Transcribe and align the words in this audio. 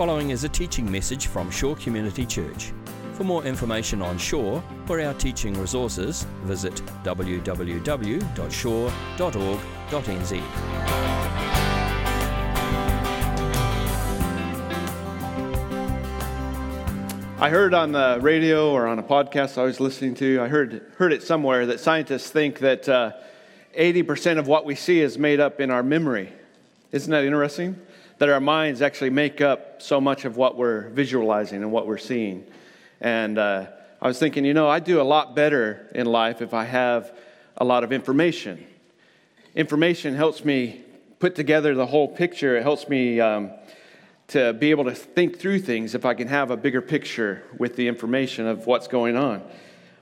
following 0.00 0.30
is 0.30 0.44
a 0.44 0.48
teaching 0.48 0.90
message 0.90 1.26
from 1.26 1.50
Shore 1.50 1.76
Community 1.76 2.24
Church. 2.24 2.72
For 3.12 3.22
more 3.22 3.44
information 3.44 4.00
on 4.00 4.16
Shore 4.16 4.64
or 4.88 4.98
our 4.98 5.12
teaching 5.12 5.52
resources, 5.52 6.24
visit 6.44 6.72
www.shore.org.nz. 7.04 7.82
I 17.38 17.50
heard 17.50 17.74
on 17.74 17.92
the 17.92 18.18
radio 18.22 18.70
or 18.70 18.86
on 18.86 18.98
a 18.98 19.02
podcast 19.02 19.58
I 19.58 19.64
was 19.64 19.80
listening 19.80 20.14
to, 20.14 20.40
I 20.40 20.48
heard, 20.48 20.80
heard 20.96 21.12
it 21.12 21.22
somewhere 21.22 21.66
that 21.66 21.78
scientists 21.78 22.30
think 22.30 22.60
that 22.60 22.88
uh, 22.88 23.12
80% 23.78 24.38
of 24.38 24.46
what 24.46 24.64
we 24.64 24.76
see 24.76 25.02
is 25.02 25.18
made 25.18 25.40
up 25.40 25.60
in 25.60 25.70
our 25.70 25.82
memory. 25.82 26.32
Isn't 26.90 27.10
that 27.10 27.24
interesting? 27.24 27.78
That 28.20 28.28
our 28.28 28.38
minds 28.38 28.82
actually 28.82 29.08
make 29.08 29.40
up 29.40 29.80
so 29.80 29.98
much 29.98 30.26
of 30.26 30.36
what 30.36 30.58
we're 30.58 30.90
visualizing 30.90 31.62
and 31.62 31.72
what 31.72 31.86
we're 31.86 31.96
seeing. 31.96 32.44
And 33.00 33.38
uh, 33.38 33.68
I 34.02 34.08
was 34.08 34.18
thinking, 34.18 34.44
you 34.44 34.52
know, 34.52 34.68
I 34.68 34.78
do 34.78 35.00
a 35.00 35.02
lot 35.02 35.34
better 35.34 35.88
in 35.94 36.04
life 36.04 36.42
if 36.42 36.52
I 36.52 36.64
have 36.64 37.16
a 37.56 37.64
lot 37.64 37.82
of 37.82 37.92
information. 37.92 38.62
Information 39.56 40.14
helps 40.14 40.44
me 40.44 40.82
put 41.18 41.34
together 41.34 41.74
the 41.74 41.86
whole 41.86 42.08
picture, 42.08 42.58
it 42.58 42.62
helps 42.62 42.88
me. 42.90 43.20
Um, 43.20 43.52
to 44.28 44.52
be 44.52 44.70
able 44.70 44.84
to 44.84 44.94
think 44.94 45.40
through 45.40 45.58
things 45.58 45.96
if 45.96 46.04
I 46.04 46.14
can 46.14 46.28
have 46.28 46.52
a 46.52 46.56
bigger 46.56 46.80
picture 46.80 47.42
with 47.58 47.74
the 47.74 47.88
information 47.88 48.46
of 48.46 48.64
what's 48.64 48.86
going 48.86 49.16
on. 49.16 49.42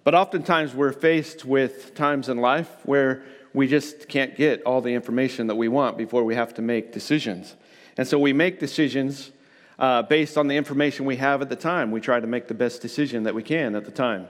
But 0.04 0.14
oftentimes 0.14 0.74
we're 0.74 0.92
faced 0.92 1.46
with 1.46 1.94
times 1.94 2.28
in 2.28 2.36
life 2.36 2.68
where 2.84 3.22
we 3.54 3.66
just 3.66 4.06
can't 4.06 4.36
get 4.36 4.62
all 4.64 4.82
the 4.82 4.92
information 4.92 5.46
that 5.46 5.54
we 5.54 5.68
want 5.68 5.96
before 5.96 6.24
we 6.24 6.34
have 6.34 6.52
to 6.54 6.62
make 6.62 6.92
decisions. 6.92 7.56
And 7.98 8.06
so 8.06 8.18
we 8.18 8.32
make 8.32 8.60
decisions 8.60 9.32
uh, 9.78 10.02
based 10.02 10.38
on 10.38 10.46
the 10.46 10.56
information 10.56 11.04
we 11.04 11.16
have 11.16 11.42
at 11.42 11.48
the 11.48 11.56
time. 11.56 11.90
We 11.90 12.00
try 12.00 12.20
to 12.20 12.26
make 12.26 12.48
the 12.48 12.54
best 12.54 12.80
decision 12.80 13.24
that 13.24 13.34
we 13.34 13.42
can 13.42 13.74
at 13.74 13.84
the 13.84 13.90
time. 13.90 14.28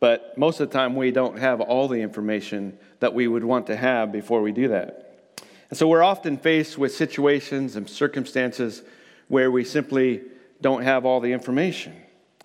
But 0.00 0.38
most 0.38 0.60
of 0.60 0.70
the 0.70 0.72
time, 0.72 0.94
we 0.94 1.10
don't 1.10 1.38
have 1.38 1.60
all 1.60 1.88
the 1.88 2.00
information 2.00 2.78
that 3.00 3.12
we 3.12 3.26
would 3.26 3.44
want 3.44 3.66
to 3.66 3.76
have 3.76 4.12
before 4.12 4.42
we 4.42 4.52
do 4.52 4.68
that. 4.68 5.36
And 5.70 5.78
so 5.78 5.88
we're 5.88 6.02
often 6.02 6.36
faced 6.36 6.78
with 6.78 6.94
situations 6.94 7.74
and 7.74 7.88
circumstances 7.88 8.82
where 9.28 9.50
we 9.50 9.64
simply 9.64 10.22
don't 10.60 10.82
have 10.82 11.04
all 11.04 11.20
the 11.20 11.32
information. 11.32 11.96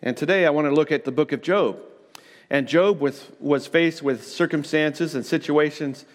And 0.02 0.16
today 0.16 0.46
I 0.46 0.50
want 0.50 0.66
to 0.66 0.74
look 0.74 0.92
at 0.92 1.06
the 1.06 1.12
book 1.12 1.32
of 1.32 1.42
Job. 1.42 1.80
And 2.50 2.68
Job 2.68 3.00
was, 3.00 3.28
was 3.40 3.68
faced 3.68 4.02
with 4.02 4.26
circumstances 4.26 5.14
and 5.14 5.24
situations 5.26 6.06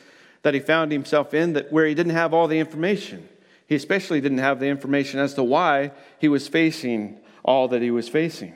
that 0.43 0.55
he 0.55 0.61
found 0.61 0.91
himself 0.91 1.35
in 1.35 1.53
that 1.53 1.71
where 1.71 1.87
he 1.87 1.95
didn't 1.95 2.15
have 2.15 2.35
all 2.35 2.49
the 2.49 2.59
information. 2.59 3.29
He 3.67 3.75
especially 3.75 4.21
didn't 4.21 4.39
have 4.39 4.61
the 4.61 4.67
information 4.67 5.21
as 5.21 5.35
to 5.35 5.43
why 5.43 5.93
he 6.19 6.29
was 6.29 6.49
facing 6.49 7.19
all 7.45 7.69
that 7.69 7.83
he 7.83 7.91
was 7.91 8.09
facing. 8.09 8.55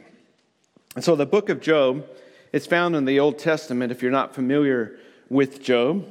And 0.95 1.05
so 1.05 1.17
the 1.17 1.27
book 1.27 1.49
of 1.49 1.61
Job 1.61 2.07
is 2.53 2.67
found 2.67 2.97
in 2.97 3.05
the 3.05 3.21
Old 3.21 3.39
Testament 3.39 3.93
if 3.93 4.03
you're 4.03 4.11
not 4.11 4.35
familiar 4.35 4.99
with 5.29 5.63
Job. 5.63 6.07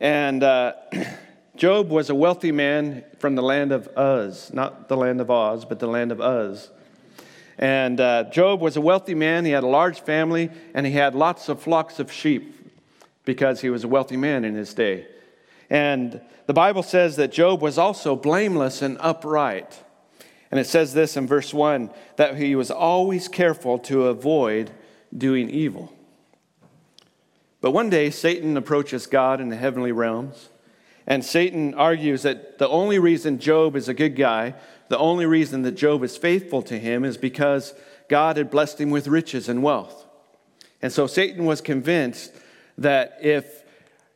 And 0.00 0.42
uh, 0.42 0.74
Job 1.56 1.90
was 1.90 2.10
a 2.10 2.14
wealthy 2.14 2.52
man 2.52 3.04
from 3.18 3.34
the 3.34 3.42
land 3.42 3.72
of 3.72 3.88
Uz, 3.96 4.52
not 4.52 4.88
the 4.88 4.96
land 4.96 5.20
of 5.20 5.30
Oz, 5.30 5.64
but 5.64 5.78
the 5.78 5.86
land 5.86 6.12
of 6.12 6.20
Uz. 6.20 6.70
And 7.58 8.00
uh, 8.00 8.24
Job 8.30 8.60
was 8.60 8.76
a 8.76 8.80
wealthy 8.80 9.14
man. 9.14 9.44
He 9.44 9.52
had 9.52 9.62
a 9.62 9.68
large 9.68 10.00
family, 10.00 10.50
and 10.74 10.86
he 10.86 10.92
had 10.92 11.14
lots 11.14 11.48
of 11.48 11.60
flocks 11.60 11.98
of 12.00 12.10
sheep 12.10 12.70
because 13.24 13.60
he 13.60 13.70
was 13.70 13.84
a 13.84 13.88
wealthy 13.88 14.16
man 14.16 14.44
in 14.44 14.54
his 14.54 14.74
day. 14.74 15.06
And 15.72 16.20
the 16.46 16.52
Bible 16.52 16.84
says 16.84 17.16
that 17.16 17.32
Job 17.32 17.62
was 17.62 17.78
also 17.78 18.14
blameless 18.14 18.82
and 18.82 18.96
upright. 19.00 19.82
And 20.50 20.60
it 20.60 20.66
says 20.66 20.92
this 20.92 21.16
in 21.16 21.26
verse 21.26 21.52
1 21.52 21.90
that 22.16 22.36
he 22.36 22.54
was 22.54 22.70
always 22.70 23.26
careful 23.26 23.78
to 23.80 24.06
avoid 24.06 24.70
doing 25.16 25.48
evil. 25.48 25.92
But 27.60 27.70
one 27.70 27.90
day, 27.90 28.10
Satan 28.10 28.56
approaches 28.56 29.06
God 29.06 29.40
in 29.40 29.48
the 29.48 29.56
heavenly 29.56 29.92
realms 29.92 30.50
and 31.06 31.24
Satan 31.24 31.74
argues 31.74 32.22
that 32.22 32.58
the 32.58 32.68
only 32.68 32.98
reason 32.98 33.38
Job 33.38 33.76
is 33.76 33.88
a 33.88 33.94
good 33.94 34.14
guy, 34.14 34.54
the 34.88 34.98
only 34.98 35.26
reason 35.26 35.62
that 35.62 35.72
Job 35.72 36.02
is 36.04 36.16
faithful 36.16 36.62
to 36.62 36.78
him 36.78 37.04
is 37.04 37.16
because 37.16 37.74
God 38.08 38.36
had 38.36 38.50
blessed 38.50 38.80
him 38.80 38.90
with 38.90 39.08
riches 39.08 39.48
and 39.48 39.62
wealth. 39.62 40.06
And 40.80 40.92
so 40.92 41.06
Satan 41.06 41.44
was 41.44 41.60
convinced 41.60 42.32
that 42.78 43.18
if, 43.20 43.61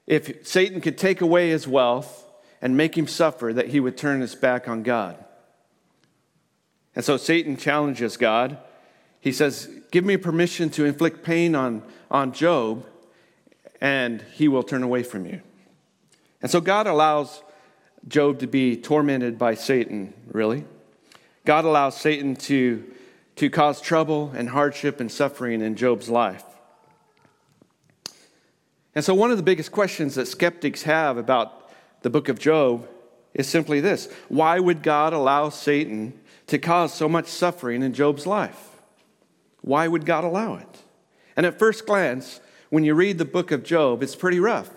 if 0.06 0.46
Satan 0.46 0.80
could 0.80 0.96
take 0.96 1.20
away 1.20 1.50
his 1.50 1.66
wealth 1.66 2.24
and 2.62 2.76
make 2.76 2.96
him 2.96 3.06
suffer, 3.06 3.52
that 3.52 3.68
he 3.68 3.80
would 3.80 3.96
turn 3.96 4.20
his 4.20 4.34
back 4.34 4.68
on 4.68 4.82
God. 4.82 5.22
And 6.94 7.04
so 7.04 7.16
Satan 7.16 7.56
challenges 7.56 8.16
God. 8.16 8.58
He 9.20 9.32
says, 9.32 9.68
Give 9.90 10.04
me 10.04 10.16
permission 10.16 10.70
to 10.70 10.84
inflict 10.84 11.22
pain 11.22 11.54
on, 11.54 11.82
on 12.10 12.32
Job, 12.32 12.86
and 13.80 14.22
he 14.34 14.48
will 14.48 14.62
turn 14.62 14.82
away 14.82 15.02
from 15.02 15.26
you. 15.26 15.42
And 16.40 16.50
so 16.50 16.60
God 16.60 16.86
allows 16.86 17.42
Job 18.08 18.38
to 18.38 18.46
be 18.46 18.76
tormented 18.76 19.36
by 19.38 19.54
Satan, 19.54 20.14
really. 20.28 20.64
God 21.44 21.64
allows 21.64 21.96
Satan 21.96 22.36
to, 22.36 22.84
to 23.36 23.50
cause 23.50 23.80
trouble 23.80 24.32
and 24.34 24.48
hardship 24.48 25.00
and 25.00 25.10
suffering 25.10 25.60
in 25.60 25.76
Job's 25.76 26.08
life. 26.08 26.44
And 28.96 29.04
so, 29.04 29.14
one 29.14 29.30
of 29.30 29.36
the 29.36 29.42
biggest 29.42 29.72
questions 29.72 30.14
that 30.14 30.26
skeptics 30.26 30.84
have 30.84 31.18
about 31.18 31.70
the 32.00 32.08
book 32.08 32.30
of 32.30 32.38
Job 32.38 32.88
is 33.34 33.46
simply 33.46 33.78
this 33.80 34.08
Why 34.28 34.58
would 34.58 34.82
God 34.82 35.12
allow 35.12 35.50
Satan 35.50 36.18
to 36.46 36.58
cause 36.58 36.94
so 36.94 37.06
much 37.06 37.26
suffering 37.26 37.82
in 37.82 37.92
Job's 37.92 38.26
life? 38.26 38.70
Why 39.60 39.86
would 39.86 40.06
God 40.06 40.24
allow 40.24 40.54
it? 40.54 40.82
And 41.36 41.44
at 41.44 41.58
first 41.58 41.84
glance, 41.84 42.40
when 42.70 42.84
you 42.84 42.94
read 42.94 43.18
the 43.18 43.26
book 43.26 43.52
of 43.52 43.62
Job, 43.64 44.02
it's 44.02 44.16
pretty 44.16 44.40
rough. 44.40 44.70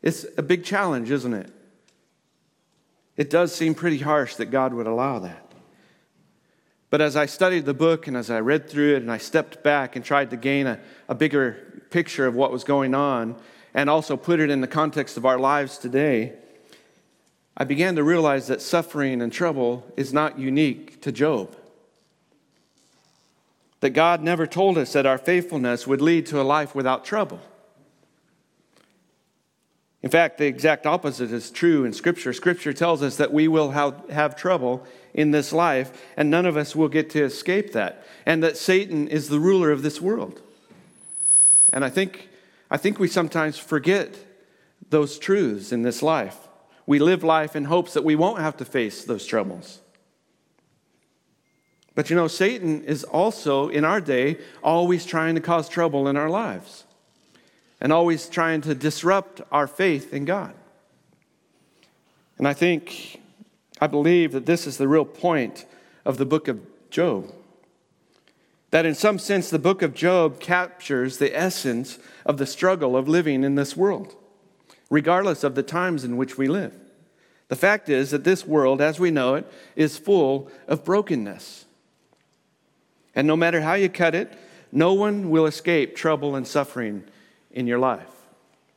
It's 0.00 0.24
a 0.38 0.42
big 0.42 0.64
challenge, 0.64 1.10
isn't 1.10 1.34
it? 1.34 1.52
It 3.18 3.28
does 3.28 3.54
seem 3.54 3.74
pretty 3.74 3.98
harsh 3.98 4.36
that 4.36 4.46
God 4.46 4.72
would 4.72 4.86
allow 4.86 5.18
that. 5.18 5.44
But 6.88 7.02
as 7.02 7.16
I 7.16 7.26
studied 7.26 7.66
the 7.66 7.74
book 7.74 8.06
and 8.06 8.16
as 8.16 8.30
I 8.30 8.40
read 8.40 8.70
through 8.70 8.94
it 8.94 9.02
and 9.02 9.12
I 9.12 9.18
stepped 9.18 9.62
back 9.62 9.94
and 9.94 10.02
tried 10.02 10.30
to 10.30 10.38
gain 10.38 10.66
a, 10.66 10.80
a 11.06 11.14
bigger 11.14 11.82
picture 11.90 12.26
of 12.26 12.34
what 12.34 12.50
was 12.50 12.64
going 12.64 12.94
on 12.94 13.36
and 13.78 13.88
also 13.88 14.16
put 14.16 14.40
it 14.40 14.50
in 14.50 14.60
the 14.60 14.66
context 14.66 15.16
of 15.16 15.24
our 15.24 15.38
lives 15.38 15.78
today, 15.78 16.32
I 17.56 17.62
began 17.62 17.94
to 17.94 18.02
realize 18.02 18.48
that 18.48 18.60
suffering 18.60 19.22
and 19.22 19.32
trouble 19.32 19.86
is 19.96 20.12
not 20.12 20.36
unique 20.36 21.00
to 21.02 21.12
Job. 21.12 21.54
That 23.78 23.90
God 23.90 24.20
never 24.20 24.48
told 24.48 24.78
us 24.78 24.94
that 24.94 25.06
our 25.06 25.16
faithfulness 25.16 25.86
would 25.86 26.00
lead 26.00 26.26
to 26.26 26.40
a 26.40 26.42
life 26.42 26.74
without 26.74 27.04
trouble. 27.04 27.38
In 30.02 30.10
fact, 30.10 30.38
the 30.38 30.46
exact 30.46 30.84
opposite 30.84 31.30
is 31.30 31.48
true 31.48 31.84
in 31.84 31.92
Scripture. 31.92 32.32
Scripture 32.32 32.72
tells 32.72 33.00
us 33.00 33.14
that 33.14 33.32
we 33.32 33.46
will 33.46 33.70
have, 33.70 34.10
have 34.10 34.34
trouble 34.34 34.84
in 35.14 35.30
this 35.30 35.52
life, 35.52 35.92
and 36.16 36.28
none 36.28 36.46
of 36.46 36.56
us 36.56 36.74
will 36.74 36.88
get 36.88 37.10
to 37.10 37.22
escape 37.22 37.74
that, 37.74 38.04
and 38.26 38.42
that 38.42 38.56
Satan 38.56 39.06
is 39.06 39.28
the 39.28 39.38
ruler 39.38 39.70
of 39.70 39.82
this 39.82 40.00
world. 40.00 40.42
And 41.72 41.84
I 41.84 41.90
think, 41.90 42.28
I 42.70 42.76
think 42.76 42.98
we 42.98 43.08
sometimes 43.08 43.58
forget 43.58 44.16
those 44.90 45.18
truths 45.18 45.72
in 45.72 45.82
this 45.82 46.02
life. 46.02 46.48
We 46.86 46.98
live 46.98 47.22
life 47.22 47.54
in 47.56 47.64
hopes 47.64 47.94
that 47.94 48.04
we 48.04 48.16
won't 48.16 48.40
have 48.40 48.56
to 48.58 48.64
face 48.64 49.04
those 49.04 49.26
troubles. 49.26 49.80
But 51.94 52.10
you 52.10 52.16
know, 52.16 52.28
Satan 52.28 52.84
is 52.84 53.04
also, 53.04 53.68
in 53.68 53.84
our 53.84 54.00
day, 54.00 54.38
always 54.62 55.04
trying 55.04 55.34
to 55.34 55.40
cause 55.40 55.68
trouble 55.68 56.06
in 56.08 56.16
our 56.16 56.30
lives 56.30 56.84
and 57.80 57.92
always 57.92 58.28
trying 58.28 58.60
to 58.62 58.74
disrupt 58.74 59.40
our 59.50 59.66
faith 59.66 60.12
in 60.14 60.24
God. 60.24 60.54
And 62.38 62.46
I 62.46 62.52
think, 62.52 63.20
I 63.80 63.86
believe 63.86 64.32
that 64.32 64.46
this 64.46 64.66
is 64.66 64.76
the 64.76 64.88
real 64.88 65.04
point 65.04 65.66
of 66.04 66.18
the 66.18 66.24
book 66.24 66.48
of 66.48 66.60
Job. 66.90 67.32
That 68.70 68.84
in 68.84 68.94
some 68.94 69.18
sense, 69.18 69.48
the 69.48 69.58
book 69.58 69.80
of 69.80 69.94
Job 69.94 70.40
captures 70.40 71.18
the 71.18 71.34
essence 71.36 71.98
of 72.26 72.36
the 72.36 72.46
struggle 72.46 72.96
of 72.96 73.08
living 73.08 73.42
in 73.42 73.54
this 73.54 73.76
world, 73.76 74.14
regardless 74.90 75.42
of 75.42 75.54
the 75.54 75.62
times 75.62 76.04
in 76.04 76.16
which 76.16 76.36
we 76.36 76.48
live. 76.48 76.74
The 77.48 77.56
fact 77.56 77.88
is 77.88 78.10
that 78.10 78.24
this 78.24 78.46
world, 78.46 78.82
as 78.82 79.00
we 79.00 79.10
know 79.10 79.34
it, 79.34 79.50
is 79.74 79.96
full 79.96 80.50
of 80.66 80.84
brokenness. 80.84 81.64
And 83.14 83.26
no 83.26 83.36
matter 83.36 83.62
how 83.62 83.72
you 83.72 83.88
cut 83.88 84.14
it, 84.14 84.32
no 84.70 84.92
one 84.92 85.30
will 85.30 85.46
escape 85.46 85.96
trouble 85.96 86.36
and 86.36 86.46
suffering 86.46 87.04
in 87.50 87.66
your 87.66 87.78
life. 87.78 88.06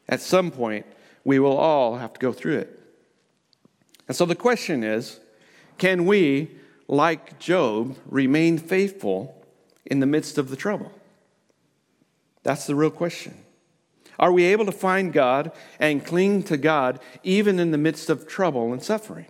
At 0.08 0.22
some 0.22 0.52
point, 0.52 0.86
we 1.26 1.38
will 1.38 1.58
all 1.58 1.98
have 1.98 2.14
to 2.14 2.20
go 2.20 2.32
through 2.32 2.60
it. 2.60 2.80
And 4.08 4.16
so 4.16 4.26
the 4.26 4.36
question 4.36 4.86
is 4.86 5.20
can 5.78 6.06
we, 6.06 6.52
like 6.88 7.40
Job, 7.40 7.98
remain 8.06 8.58
faithful 8.58 9.41
in 9.92 10.00
the 10.00 10.06
midst 10.08 10.38
of 10.38 10.50
the 10.50 10.56
trouble? 10.56 10.90
That's 12.44 12.66
the 12.66 12.76
real 12.76 12.90
question. 12.90 13.36
Are 14.18 14.32
we 14.32 14.46
able 14.46 14.66
to 14.66 14.72
find 14.72 15.12
God 15.12 15.52
and 15.80 16.04
cling 16.04 16.44
to 16.44 16.56
God 16.56 17.02
even 17.24 17.60
in 17.60 17.72
the 17.72 17.78
midst 17.78 18.10
of 18.10 18.26
trouble 18.26 18.72
and 18.72 18.82
suffering? 18.82 19.26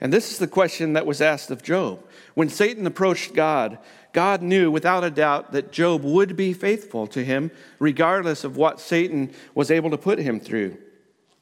And 0.00 0.10
this 0.10 0.32
is 0.32 0.38
the 0.38 0.48
question 0.48 0.94
that 0.94 1.04
was 1.04 1.20
asked 1.20 1.50
of 1.50 1.62
Job. 1.62 2.02
When 2.32 2.48
Satan 2.48 2.86
approached 2.86 3.34
God, 3.34 3.78
God 4.14 4.40
knew 4.40 4.70
without 4.70 5.04
a 5.04 5.10
doubt 5.10 5.52
that 5.52 5.72
Job 5.72 6.02
would 6.02 6.34
be 6.34 6.54
faithful 6.54 7.06
to 7.08 7.22
him, 7.22 7.50
regardless 7.78 8.44
of 8.44 8.56
what 8.56 8.80
Satan 8.80 9.30
was 9.54 9.70
able 9.70 9.90
to 9.90 9.98
put 9.98 10.18
him 10.18 10.40
through. 10.40 10.78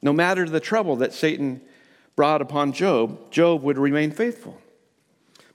No 0.01 0.11
matter 0.11 0.47
the 0.47 0.59
trouble 0.59 0.97
that 0.97 1.13
Satan 1.13 1.61
brought 2.17 2.41
upon 2.41 2.73
Job, 2.73 3.31
Job 3.31 3.63
would 3.63 3.77
remain 3.77 4.11
faithful. 4.11 4.59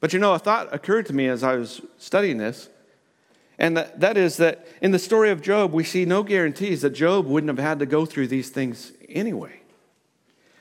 But 0.04 0.12
you 0.12 0.18
know, 0.18 0.34
a 0.34 0.38
thought 0.38 0.68
occurred 0.70 1.06
to 1.06 1.14
me 1.14 1.28
as 1.28 1.42
I 1.42 1.56
was 1.56 1.80
studying 1.96 2.36
this, 2.36 2.68
and 3.58 3.74
that, 3.74 4.00
that 4.00 4.18
is 4.18 4.36
that 4.36 4.68
in 4.82 4.90
the 4.90 4.98
story 4.98 5.30
of 5.30 5.40
Job, 5.40 5.72
we 5.72 5.82
see 5.82 6.04
no 6.04 6.22
guarantees 6.22 6.82
that 6.82 6.90
Job 6.90 7.24
wouldn't 7.24 7.48
have 7.48 7.66
had 7.66 7.78
to 7.78 7.86
go 7.86 8.04
through 8.04 8.26
these 8.26 8.50
things 8.50 8.92
anyway. 9.08 9.62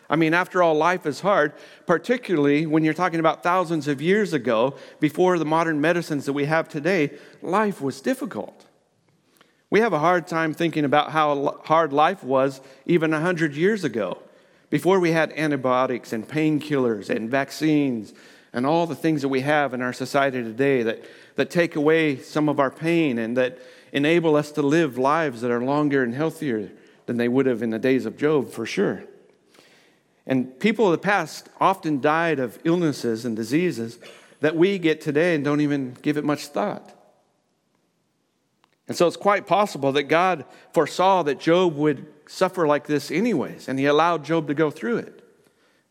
I 0.10 0.16
mean, 0.16 0.34
after 0.34 0.64
all, 0.64 0.76
life 0.76 1.06
is 1.06 1.20
hard, 1.20 1.52
particularly 1.86 2.66
when 2.66 2.86
you're 2.86 2.94
talking 2.94 3.20
about 3.20 3.44
thousands 3.44 3.90
of 3.90 4.02
years 4.02 4.32
ago, 4.32 4.76
before 5.02 5.38
the 5.38 5.44
modern 5.44 5.82
medicines 5.82 6.26
that 6.26 6.32
we 6.32 6.46
have 6.46 6.70
today, 6.70 7.12
life 7.42 7.82
was 7.82 8.00
difficult. 8.00 8.66
We 9.70 9.82
have 9.82 9.92
a 9.92 10.00
hard 10.00 10.26
time 10.26 10.54
thinking 10.54 10.86
about 10.86 11.12
how 11.12 11.60
hard 11.66 11.92
life 11.92 12.24
was 12.24 12.62
even 12.86 13.12
100 13.12 13.56
years 13.56 13.84
ago, 13.84 14.20
before 14.70 15.02
we 15.02 15.12
had 15.12 15.34
antibiotics 15.34 16.14
and 16.14 16.26
painkillers 16.26 17.10
and 17.10 17.30
vaccines 17.30 18.14
and 18.54 18.66
all 18.66 18.86
the 18.86 18.96
things 18.96 19.24
that 19.24 19.30
we 19.30 19.42
have 19.42 19.74
in 19.74 19.82
our 19.82 19.94
society 19.94 20.44
today 20.44 20.84
that, 20.84 21.04
that 21.36 21.50
take 21.50 21.76
away 21.76 22.18
some 22.18 22.48
of 22.48 22.60
our 22.60 22.70
pain 22.70 23.18
and 23.18 23.36
that 23.36 23.58
enable 23.92 24.36
us 24.36 24.52
to 24.52 24.62
live 24.62 24.98
lives 24.98 25.42
that 25.42 25.52
are 25.52 25.64
longer 25.64 26.04
and 26.04 26.14
healthier 26.14 26.72
than 27.08 27.18
they 27.18 27.28
would 27.28 27.48
have 27.48 27.64
in 27.64 27.72
the 27.72 27.80
days 27.80 28.06
of 28.06 28.18
Job, 28.18 28.50
for 28.50 28.66
sure. 28.66 29.04
And 30.26 30.58
people 30.60 30.86
of 30.86 30.92
the 30.94 30.98
past 31.00 31.50
often 31.60 32.00
died 32.00 32.40
of 32.40 32.60
illnesses 32.64 33.26
and 33.26 33.36
diseases 33.36 34.00
that 34.40 34.56
we 34.56 34.78
get 34.78 35.02
today 35.02 35.36
and 35.36 35.44
don't 35.44 35.62
even 35.62 35.96
give 36.02 36.18
it 36.18 36.24
much 36.24 36.48
thought. 36.48 36.94
And 38.88 38.98
so 38.98 39.08
it's 39.08 39.18
quite 39.18 39.48
possible 39.48 39.92
that 39.94 40.04
God 40.04 40.46
foresaw 40.74 41.24
that 41.24 41.40
Job 41.40 41.76
would 41.76 42.06
suffer 42.28 42.68
like 42.68 42.86
this 42.86 43.12
anyways, 43.12 43.68
and 43.68 43.80
he 43.80 43.86
allowed 43.86 44.26
Job 44.26 44.48
to 44.48 44.54
go 44.54 44.70
through 44.70 44.98
it. 44.98 45.24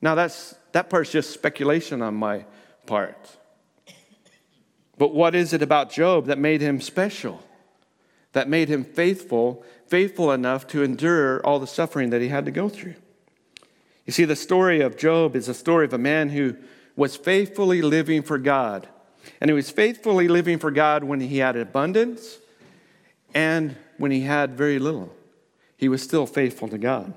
Now 0.00 0.14
that's 0.14 0.54
that 0.72 0.90
part's 0.90 1.12
just 1.12 1.30
speculation 1.30 2.02
on 2.02 2.14
my 2.14 2.44
part. 2.86 3.36
But 4.98 5.14
what 5.14 5.34
is 5.34 5.52
it 5.52 5.62
about 5.62 5.90
Job 5.90 6.26
that 6.26 6.38
made 6.38 6.60
him 6.60 6.80
special? 6.80 7.42
That 8.32 8.48
made 8.48 8.68
him 8.68 8.84
faithful, 8.84 9.64
faithful 9.86 10.32
enough 10.32 10.66
to 10.68 10.82
endure 10.82 11.40
all 11.44 11.58
the 11.58 11.66
suffering 11.66 12.10
that 12.10 12.20
he 12.20 12.28
had 12.28 12.44
to 12.46 12.50
go 12.50 12.68
through? 12.68 12.94
You 14.06 14.12
see, 14.12 14.24
the 14.24 14.36
story 14.36 14.80
of 14.80 14.96
Job 14.96 15.36
is 15.36 15.48
a 15.48 15.54
story 15.54 15.84
of 15.84 15.92
a 15.92 15.98
man 15.98 16.30
who 16.30 16.56
was 16.96 17.16
faithfully 17.16 17.82
living 17.82 18.22
for 18.22 18.38
God. 18.38 18.88
And 19.40 19.48
he 19.48 19.54
was 19.54 19.70
faithfully 19.70 20.28
living 20.28 20.58
for 20.58 20.70
God 20.70 21.04
when 21.04 21.20
he 21.20 21.38
had 21.38 21.56
abundance 21.56 22.38
and 23.34 23.76
when 23.98 24.10
he 24.10 24.22
had 24.22 24.56
very 24.56 24.78
little. 24.78 25.14
He 25.76 25.88
was 25.88 26.02
still 26.02 26.26
faithful 26.26 26.68
to 26.68 26.78
God. 26.78 27.14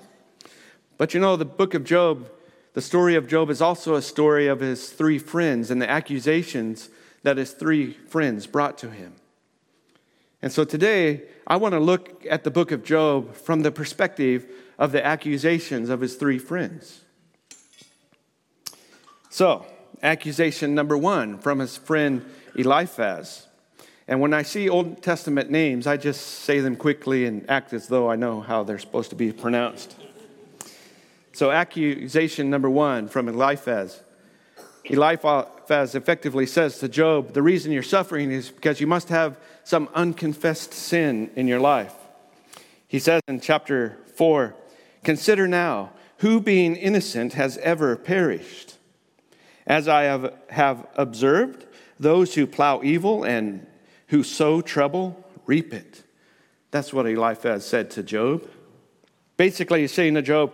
But 0.98 1.14
you 1.14 1.20
know, 1.20 1.36
the 1.36 1.46
book 1.46 1.74
of 1.74 1.84
Job, 1.84 2.30
the 2.76 2.82
story 2.82 3.16
of 3.16 3.26
Job 3.26 3.50
is 3.50 3.62
also 3.62 3.96
a 3.96 4.02
story 4.02 4.48
of 4.48 4.60
his 4.60 4.90
three 4.90 5.18
friends 5.18 5.72
and 5.72 5.82
the 5.82 5.90
accusations 5.90 6.90
that 7.24 7.38
his 7.38 7.52
three 7.52 7.94
friends 7.94 8.48
brought 8.48 8.78
to 8.80 8.90
him. 8.90 9.14
And 10.42 10.52
so 10.52 10.66
today, 10.66 11.24
I 11.48 11.56
want 11.56 11.72
to 11.72 11.80
look 11.80 12.26
at 12.30 12.44
the 12.44 12.52
book 12.52 12.74
of 12.74 12.84
Job 12.84 13.34
from 13.34 13.62
the 13.62 13.72
perspective 13.72 14.46
of 14.78 14.92
the 14.92 15.04
accusations 15.04 15.90
of 15.90 16.02
his 16.02 16.16
three 16.16 16.38
friends. 16.38 17.00
So, 19.30 19.66
accusation 20.04 20.76
number 20.76 20.98
one 20.98 21.40
from 21.40 21.60
his 21.60 21.78
friend 21.78 22.26
Eliphaz. 22.58 23.48
And 24.06 24.20
when 24.20 24.34
I 24.34 24.42
see 24.42 24.68
Old 24.68 25.02
Testament 25.02 25.50
names, 25.50 25.88
I 25.88 25.96
just 25.96 26.22
say 26.22 26.60
them 26.60 26.76
quickly 26.76 27.26
and 27.26 27.50
act 27.50 27.72
as 27.72 27.88
though 27.88 28.12
I 28.12 28.18
know 28.18 28.42
how 28.42 28.64
they're 28.64 28.80
supposed 28.80 29.12
to 29.12 29.16
be 29.16 29.32
pronounced. 29.32 29.96
So, 31.36 31.52
accusation 31.52 32.50
number 32.50 32.70
one 32.70 33.10
from 33.10 33.28
Eliphaz. 33.28 34.02
Eliphaz 34.86 35.94
effectively 35.94 36.46
says 36.46 36.80
to 36.80 36.88
Job, 36.88 37.34
The 37.34 37.42
reason 37.42 37.74
you're 37.74 37.84
suffering 37.84 38.32
is 38.32 38.50
because 38.50 38.80
you 38.80 38.88
must 38.88 39.10
have 39.10 39.38
some 39.66 39.90
unconfessed 39.94 40.74
sin 40.74 41.30
in 41.36 41.50
your 41.50 41.60
life. 41.60 41.94
He 42.88 43.00
says 43.00 43.22
in 43.28 43.42
chapter 43.42 43.98
4 44.16 44.56
Consider 45.04 45.46
now 45.46 45.92
who, 46.20 46.40
being 46.40 46.78
innocent, 46.78 47.34
has 47.34 47.58
ever 47.58 47.98
perished. 47.98 48.78
As 49.68 49.90
I 49.90 50.04
have, 50.04 50.34
have 50.50 50.88
observed, 50.96 51.66
those 52.00 52.34
who 52.34 52.48
plow 52.48 52.80
evil 52.82 53.26
and 53.26 53.68
who 54.08 54.24
sow 54.24 54.62
trouble 54.62 55.22
reap 55.46 55.74
it. 55.74 56.02
That's 56.72 56.94
what 56.94 57.06
Eliphaz 57.06 57.66
said 57.66 57.92
to 57.92 58.04
Job. 58.04 58.50
Basically, 59.36 59.82
he's 59.82 59.92
saying 59.92 60.14
to 60.14 60.22
Job, 60.22 60.54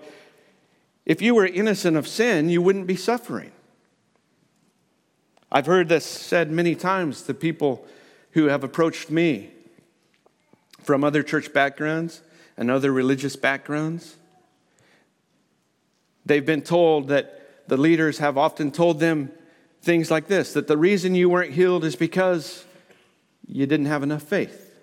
if 1.11 1.21
you 1.21 1.35
were 1.35 1.45
innocent 1.45 1.97
of 1.97 2.07
sin, 2.07 2.47
you 2.47 2.61
wouldn't 2.61 2.87
be 2.87 2.95
suffering. 2.95 3.51
I've 5.51 5.65
heard 5.65 5.89
this 5.89 6.05
said 6.05 6.49
many 6.49 6.73
times 6.73 7.23
to 7.23 7.33
people 7.33 7.85
who 8.31 8.45
have 8.45 8.63
approached 8.63 9.11
me 9.11 9.49
from 10.81 11.03
other 11.03 11.21
church 11.21 11.51
backgrounds 11.51 12.21
and 12.55 12.71
other 12.71 12.93
religious 12.93 13.35
backgrounds. 13.35 14.15
They've 16.25 16.45
been 16.45 16.61
told 16.61 17.09
that 17.09 17.67
the 17.67 17.75
leaders 17.75 18.19
have 18.19 18.37
often 18.37 18.71
told 18.71 19.01
them 19.01 19.33
things 19.81 20.09
like 20.09 20.27
this 20.27 20.53
that 20.53 20.67
the 20.67 20.77
reason 20.77 21.13
you 21.13 21.27
weren't 21.27 21.51
healed 21.51 21.83
is 21.83 21.97
because 21.97 22.63
you 23.45 23.65
didn't 23.65 23.87
have 23.87 24.01
enough 24.01 24.23
faith. 24.23 24.81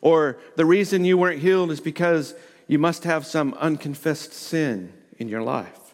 Or 0.00 0.38
the 0.54 0.64
reason 0.64 1.04
you 1.04 1.18
weren't 1.18 1.42
healed 1.42 1.72
is 1.72 1.80
because 1.80 2.36
you 2.70 2.78
must 2.78 3.02
have 3.02 3.26
some 3.26 3.52
unconfessed 3.54 4.32
sin 4.32 4.92
in 5.18 5.28
your 5.28 5.42
life. 5.42 5.92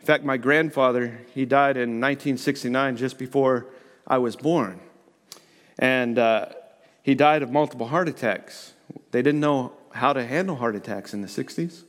In 0.00 0.06
fact, 0.06 0.24
my 0.24 0.38
grandfather, 0.38 1.20
he 1.34 1.44
died 1.44 1.76
in 1.76 2.00
1969, 2.00 2.96
just 2.96 3.18
before 3.18 3.66
I 4.06 4.16
was 4.16 4.34
born. 4.34 4.80
And 5.78 6.18
uh, 6.18 6.46
he 7.02 7.14
died 7.14 7.42
of 7.42 7.50
multiple 7.50 7.88
heart 7.88 8.08
attacks. 8.08 8.72
They 9.10 9.20
didn't 9.20 9.40
know 9.40 9.74
how 9.92 10.14
to 10.14 10.24
handle 10.24 10.56
heart 10.56 10.74
attacks 10.74 11.12
in 11.12 11.20
the 11.20 11.28
60s. 11.28 11.82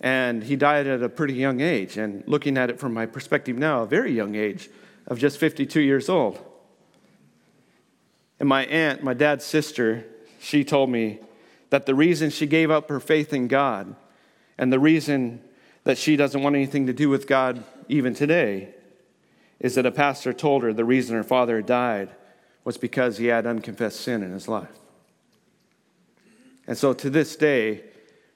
And 0.00 0.42
he 0.42 0.56
died 0.56 0.86
at 0.86 1.02
a 1.02 1.08
pretty 1.10 1.34
young 1.34 1.60
age. 1.60 1.98
And 1.98 2.24
looking 2.26 2.56
at 2.56 2.70
it 2.70 2.80
from 2.80 2.94
my 2.94 3.04
perspective 3.04 3.58
now, 3.58 3.82
a 3.82 3.86
very 3.86 4.14
young 4.14 4.36
age 4.36 4.70
of 5.06 5.18
just 5.18 5.36
52 5.36 5.82
years 5.82 6.08
old. 6.08 6.42
And 8.40 8.48
my 8.48 8.64
aunt, 8.64 9.02
my 9.02 9.12
dad's 9.12 9.44
sister, 9.44 10.06
she 10.40 10.64
told 10.64 10.88
me 10.88 11.20
that 11.70 11.86
the 11.86 11.94
reason 11.94 12.30
she 12.30 12.46
gave 12.46 12.70
up 12.70 12.88
her 12.88 13.00
faith 13.00 13.32
in 13.32 13.48
God 13.48 13.94
and 14.56 14.72
the 14.72 14.78
reason 14.78 15.40
that 15.84 15.98
she 15.98 16.16
doesn't 16.16 16.42
want 16.42 16.56
anything 16.56 16.86
to 16.86 16.92
do 16.92 17.08
with 17.08 17.26
God 17.26 17.64
even 17.88 18.14
today 18.14 18.74
is 19.60 19.74
that 19.74 19.86
a 19.86 19.90
pastor 19.90 20.32
told 20.32 20.62
her 20.62 20.72
the 20.72 20.84
reason 20.84 21.16
her 21.16 21.24
father 21.24 21.62
died 21.62 22.10
was 22.64 22.76
because 22.76 23.18
he 23.18 23.26
had 23.26 23.46
unconfessed 23.46 24.00
sin 24.00 24.22
in 24.22 24.32
his 24.32 24.48
life. 24.48 24.68
And 26.66 26.76
so 26.76 26.92
to 26.92 27.08
this 27.08 27.34
day, 27.36 27.82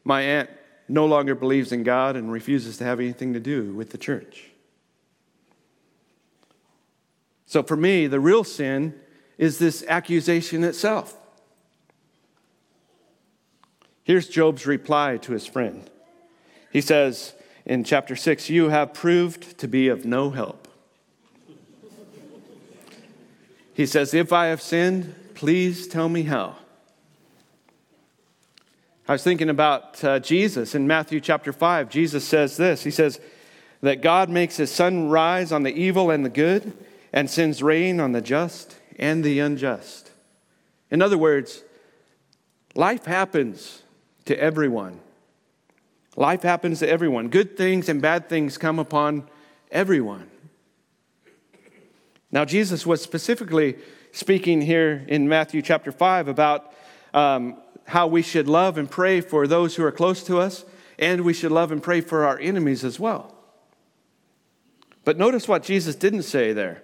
my 0.04 0.22
aunt 0.22 0.50
no 0.88 1.06
longer 1.06 1.34
believes 1.34 1.72
in 1.72 1.82
God 1.82 2.16
and 2.16 2.32
refuses 2.32 2.78
to 2.78 2.84
have 2.84 2.98
anything 2.98 3.34
to 3.34 3.40
do 3.40 3.72
with 3.74 3.90
the 3.90 3.98
church. 3.98 4.50
So 7.46 7.62
for 7.62 7.76
me, 7.76 8.06
the 8.06 8.20
real 8.20 8.44
sin 8.44 8.98
is 9.36 9.58
this 9.58 9.84
accusation 9.86 10.64
itself. 10.64 11.16
Here's 14.04 14.28
Job's 14.28 14.66
reply 14.66 15.16
to 15.18 15.32
his 15.32 15.46
friend. 15.46 15.88
He 16.70 16.80
says 16.80 17.34
in 17.64 17.84
chapter 17.84 18.16
6, 18.16 18.50
You 18.50 18.70
have 18.70 18.94
proved 18.94 19.58
to 19.58 19.68
be 19.68 19.88
of 19.88 20.04
no 20.04 20.30
help. 20.30 20.68
He 23.74 23.86
says, 23.86 24.12
If 24.12 24.32
I 24.32 24.46
have 24.46 24.60
sinned, 24.60 25.14
please 25.34 25.86
tell 25.86 26.08
me 26.08 26.22
how. 26.22 26.56
I 29.08 29.12
was 29.12 29.22
thinking 29.22 29.50
about 29.50 30.02
uh, 30.04 30.18
Jesus 30.20 30.74
in 30.74 30.86
Matthew 30.86 31.20
chapter 31.20 31.52
5. 31.52 31.88
Jesus 31.88 32.26
says 32.26 32.56
this 32.56 32.84
He 32.84 32.90
says, 32.90 33.20
that 33.82 34.00
God 34.00 34.30
makes 34.30 34.56
his 34.56 34.70
sun 34.70 35.08
rise 35.08 35.52
on 35.52 35.64
the 35.64 35.74
evil 35.74 36.10
and 36.10 36.24
the 36.24 36.30
good 36.30 36.72
and 37.12 37.28
sends 37.28 37.62
rain 37.62 38.00
on 38.00 38.12
the 38.12 38.20
just 38.20 38.76
and 38.98 39.22
the 39.22 39.40
unjust. 39.40 40.10
In 40.90 41.02
other 41.02 41.18
words, 41.18 41.62
life 42.74 43.04
happens 43.04 43.81
to 44.26 44.38
everyone. 44.38 45.00
Life 46.16 46.42
happens 46.42 46.80
to 46.80 46.88
everyone. 46.88 47.28
Good 47.28 47.56
things 47.56 47.88
and 47.88 48.02
bad 48.02 48.28
things 48.28 48.58
come 48.58 48.78
upon 48.78 49.28
everyone. 49.70 50.28
Now, 52.30 52.44
Jesus 52.44 52.86
was 52.86 53.02
specifically 53.02 53.76
speaking 54.12 54.62
here 54.62 55.04
in 55.08 55.28
Matthew 55.28 55.62
chapter 55.62 55.92
5 55.92 56.28
about 56.28 56.72
um, 57.14 57.56
how 57.86 58.06
we 58.06 58.22
should 58.22 58.48
love 58.48 58.78
and 58.78 58.90
pray 58.90 59.20
for 59.20 59.46
those 59.46 59.76
who 59.76 59.84
are 59.84 59.92
close 59.92 60.22
to 60.24 60.38
us, 60.38 60.64
and 60.98 61.22
we 61.22 61.32
should 61.32 61.52
love 61.52 61.72
and 61.72 61.82
pray 61.82 62.00
for 62.00 62.24
our 62.24 62.38
enemies 62.38 62.84
as 62.84 63.00
well. 63.00 63.34
But 65.04 65.18
notice 65.18 65.48
what 65.48 65.62
Jesus 65.62 65.94
didn't 65.96 66.22
say 66.22 66.52
there. 66.52 66.82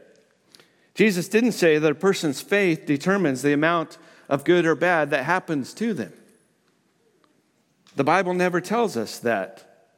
Jesus 0.95 1.29
didn't 1.29 1.53
say 1.53 1.79
that 1.79 1.93
a 1.93 1.95
person's 1.95 2.41
faith 2.41 2.85
determines 2.85 3.43
the 3.43 3.53
amount 3.53 3.99
of 4.29 4.45
good 4.45 4.67
or 4.67 4.75
bad 4.75 5.11
that 5.11 5.25
happens 5.25 5.73
to 5.75 5.95
them. 5.95 6.13
The 7.99 8.05
Bible 8.05 8.33
never 8.33 8.61
tells 8.61 8.97
us 8.97 9.19
that. 9.19 9.89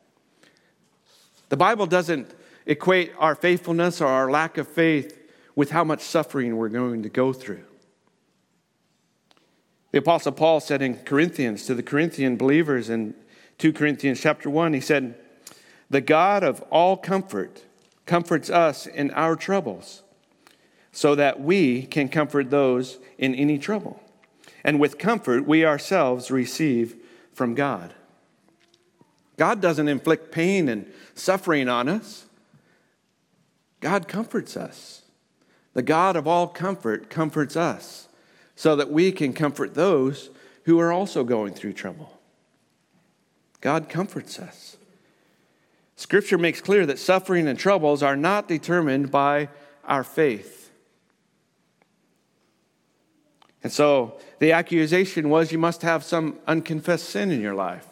The 1.51 1.57
Bible 1.59 1.85
doesn't 1.85 2.35
equate 2.65 3.13
our 3.19 3.35
faithfulness 3.35 4.01
or 4.01 4.07
our 4.07 4.31
lack 4.31 4.57
of 4.57 4.67
faith 4.67 5.19
with 5.55 5.73
how 5.73 5.85
much 5.85 6.01
suffering 6.01 6.57
we're 6.57 6.71
going 6.71 7.03
to 7.03 7.11
go 7.11 7.35
through. 7.35 7.63
The 9.93 9.99
apostle 9.99 10.33
Paul 10.33 10.61
said 10.61 10.81
in 10.81 10.95
Corinthians 11.01 11.67
to 11.67 11.75
the 11.75 11.83
Corinthian 11.83 12.39
believers 12.39 12.89
in 12.89 13.15
2 13.59 13.75
Corinthians 13.75 14.19
chapter 14.19 14.49
1 14.49 14.73
he 14.73 14.81
said, 14.81 15.17
"The 15.91 16.01
God 16.01 16.43
of 16.43 16.63
all 16.71 16.97
comfort 16.97 17.65
comforts 18.07 18.49
us 18.49 18.87
in 18.87 19.11
our 19.11 19.37
troubles, 19.37 20.05
so 20.91 21.15
that 21.17 21.39
we 21.39 21.83
can 21.83 22.09
comfort 22.09 22.49
those 22.49 22.97
in 23.19 23.35
any 23.35 23.59
trouble. 23.59 24.03
And 24.65 24.81
with 24.81 24.97
comfort 24.97 25.47
we 25.47 25.67
ourselves 25.67 26.31
receive 26.31 26.97
from 27.41 27.55
God." 27.55 27.95
God 29.39 29.63
doesn't 29.63 29.89
inflict 29.89 30.31
pain 30.31 30.69
and 30.69 30.93
suffering 31.15 31.71
on 31.71 31.89
us. 31.89 32.27
God 33.81 34.09
comforts 34.09 34.59
us. 34.59 35.01
The 35.73 35.81
God 35.81 36.17
of 36.17 36.27
all 36.27 36.47
comfort 36.49 37.09
comforts 37.09 37.57
us 37.57 38.09
so 38.57 38.77
that 38.77 38.93
we 38.93 39.11
can 39.11 39.33
comfort 39.33 39.73
those 39.73 40.29
who 40.65 40.79
are 40.79 40.93
also 40.93 41.25
going 41.25 41.55
through 41.55 41.73
trouble. 41.73 42.21
God 43.63 43.89
comforts 43.89 44.39
us. 44.39 44.77
Scripture 45.97 46.37
makes 46.37 46.61
clear 46.61 46.85
that 46.85 46.99
suffering 46.99 47.49
and 47.49 47.59
troubles 47.59 48.03
are 48.03 48.17
not 48.17 48.49
determined 48.49 49.11
by 49.11 49.49
our 49.87 50.05
faith. 50.05 50.60
And 53.63 53.73
so 53.73 54.19
the 54.39 54.53
accusation 54.53 55.29
was 55.29 55.53
you 55.53 55.59
must 55.59 55.83
have 55.83 56.03
some 56.03 56.39
unconfessed 56.47 57.09
sin 57.09 57.31
in 57.31 57.41
your 57.41 57.55
life. 57.55 57.87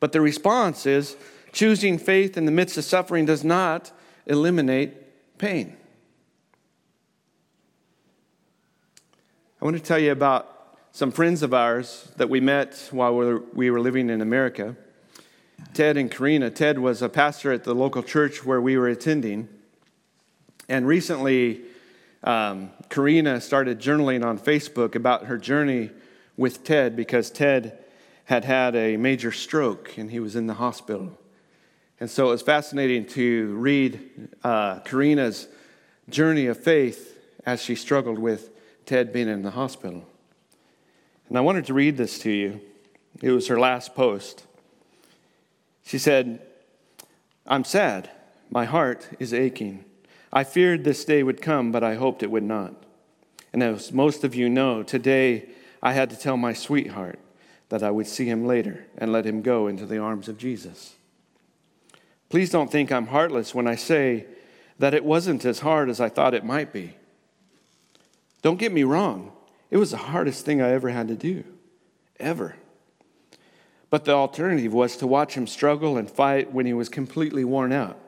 But 0.00 0.12
the 0.12 0.20
response 0.20 0.86
is 0.86 1.16
choosing 1.52 1.98
faith 1.98 2.36
in 2.36 2.44
the 2.44 2.52
midst 2.52 2.76
of 2.76 2.84
suffering 2.84 3.24
does 3.24 3.44
not 3.44 3.90
eliminate 4.26 5.38
pain. 5.38 5.76
I 9.60 9.64
want 9.64 9.76
to 9.76 9.82
tell 9.82 9.98
you 9.98 10.12
about 10.12 10.76
some 10.92 11.10
friends 11.10 11.42
of 11.42 11.52
ours 11.52 12.12
that 12.16 12.28
we 12.28 12.40
met 12.40 12.88
while 12.90 13.42
we 13.52 13.70
were 13.70 13.80
living 13.80 14.10
in 14.10 14.20
America. 14.20 14.76
Ted 15.74 15.96
and 15.96 16.10
Karina. 16.10 16.50
Ted 16.50 16.78
was 16.78 17.02
a 17.02 17.08
pastor 17.08 17.52
at 17.52 17.64
the 17.64 17.74
local 17.74 18.02
church 18.02 18.44
where 18.44 18.60
we 18.60 18.76
were 18.76 18.88
attending. 18.88 19.48
And 20.68 20.86
recently, 20.86 21.62
um, 22.24 22.70
Karina 22.88 23.40
started 23.40 23.80
journaling 23.80 24.24
on 24.24 24.38
Facebook 24.38 24.94
about 24.94 25.26
her 25.26 25.38
journey 25.38 25.90
with 26.36 26.64
Ted 26.64 26.96
because 26.96 27.30
Ted 27.30 27.78
had 28.24 28.44
had 28.44 28.74
a 28.76 28.96
major 28.96 29.32
stroke 29.32 29.96
and 29.96 30.10
he 30.10 30.20
was 30.20 30.36
in 30.36 30.46
the 30.46 30.54
hospital. 30.54 31.18
And 32.00 32.10
so 32.10 32.28
it 32.28 32.30
was 32.30 32.42
fascinating 32.42 33.06
to 33.06 33.54
read 33.56 34.28
uh, 34.44 34.80
Karina's 34.80 35.48
journey 36.08 36.46
of 36.46 36.58
faith 36.62 37.18
as 37.44 37.62
she 37.62 37.74
struggled 37.74 38.18
with 38.18 38.50
Ted 38.86 39.12
being 39.12 39.28
in 39.28 39.42
the 39.42 39.50
hospital. 39.50 40.04
And 41.28 41.36
I 41.36 41.40
wanted 41.40 41.66
to 41.66 41.74
read 41.74 41.96
this 41.96 42.18
to 42.20 42.30
you. 42.30 42.60
It 43.20 43.30
was 43.30 43.48
her 43.48 43.58
last 43.58 43.94
post. 43.94 44.44
She 45.84 45.98
said, 45.98 46.40
I'm 47.46 47.64
sad. 47.64 48.10
My 48.50 48.64
heart 48.64 49.08
is 49.18 49.34
aching. 49.34 49.84
I 50.32 50.44
feared 50.44 50.84
this 50.84 51.04
day 51.04 51.22
would 51.22 51.40
come, 51.40 51.72
but 51.72 51.82
I 51.82 51.94
hoped 51.94 52.22
it 52.22 52.30
would 52.30 52.42
not. 52.42 52.74
And 53.52 53.62
as 53.62 53.92
most 53.92 54.24
of 54.24 54.34
you 54.34 54.48
know, 54.48 54.82
today 54.82 55.48
I 55.82 55.92
had 55.92 56.10
to 56.10 56.16
tell 56.16 56.36
my 56.36 56.52
sweetheart 56.52 57.18
that 57.68 57.82
I 57.82 57.90
would 57.90 58.06
see 58.06 58.26
him 58.26 58.46
later 58.46 58.86
and 58.96 59.12
let 59.12 59.26
him 59.26 59.42
go 59.42 59.66
into 59.66 59.86
the 59.86 59.98
arms 59.98 60.28
of 60.28 60.38
Jesus. 60.38 60.94
Please 62.28 62.50
don't 62.50 62.70
think 62.70 62.92
I'm 62.92 63.06
heartless 63.06 63.54
when 63.54 63.66
I 63.66 63.74
say 63.74 64.26
that 64.78 64.94
it 64.94 65.04
wasn't 65.04 65.44
as 65.44 65.60
hard 65.60 65.88
as 65.88 66.00
I 66.00 66.08
thought 66.08 66.34
it 66.34 66.44
might 66.44 66.72
be. 66.72 66.94
Don't 68.42 68.58
get 68.58 68.72
me 68.72 68.84
wrong, 68.84 69.32
it 69.70 69.76
was 69.76 69.90
the 69.90 69.96
hardest 69.96 70.44
thing 70.44 70.62
I 70.62 70.70
ever 70.70 70.90
had 70.90 71.08
to 71.08 71.14
do, 71.14 71.44
ever. 72.20 72.56
But 73.90 74.04
the 74.04 74.12
alternative 74.12 74.72
was 74.72 74.96
to 74.98 75.06
watch 75.06 75.34
him 75.34 75.46
struggle 75.46 75.96
and 75.96 76.10
fight 76.10 76.52
when 76.52 76.66
he 76.66 76.74
was 76.74 76.88
completely 76.88 77.44
worn 77.44 77.72
out. 77.72 77.98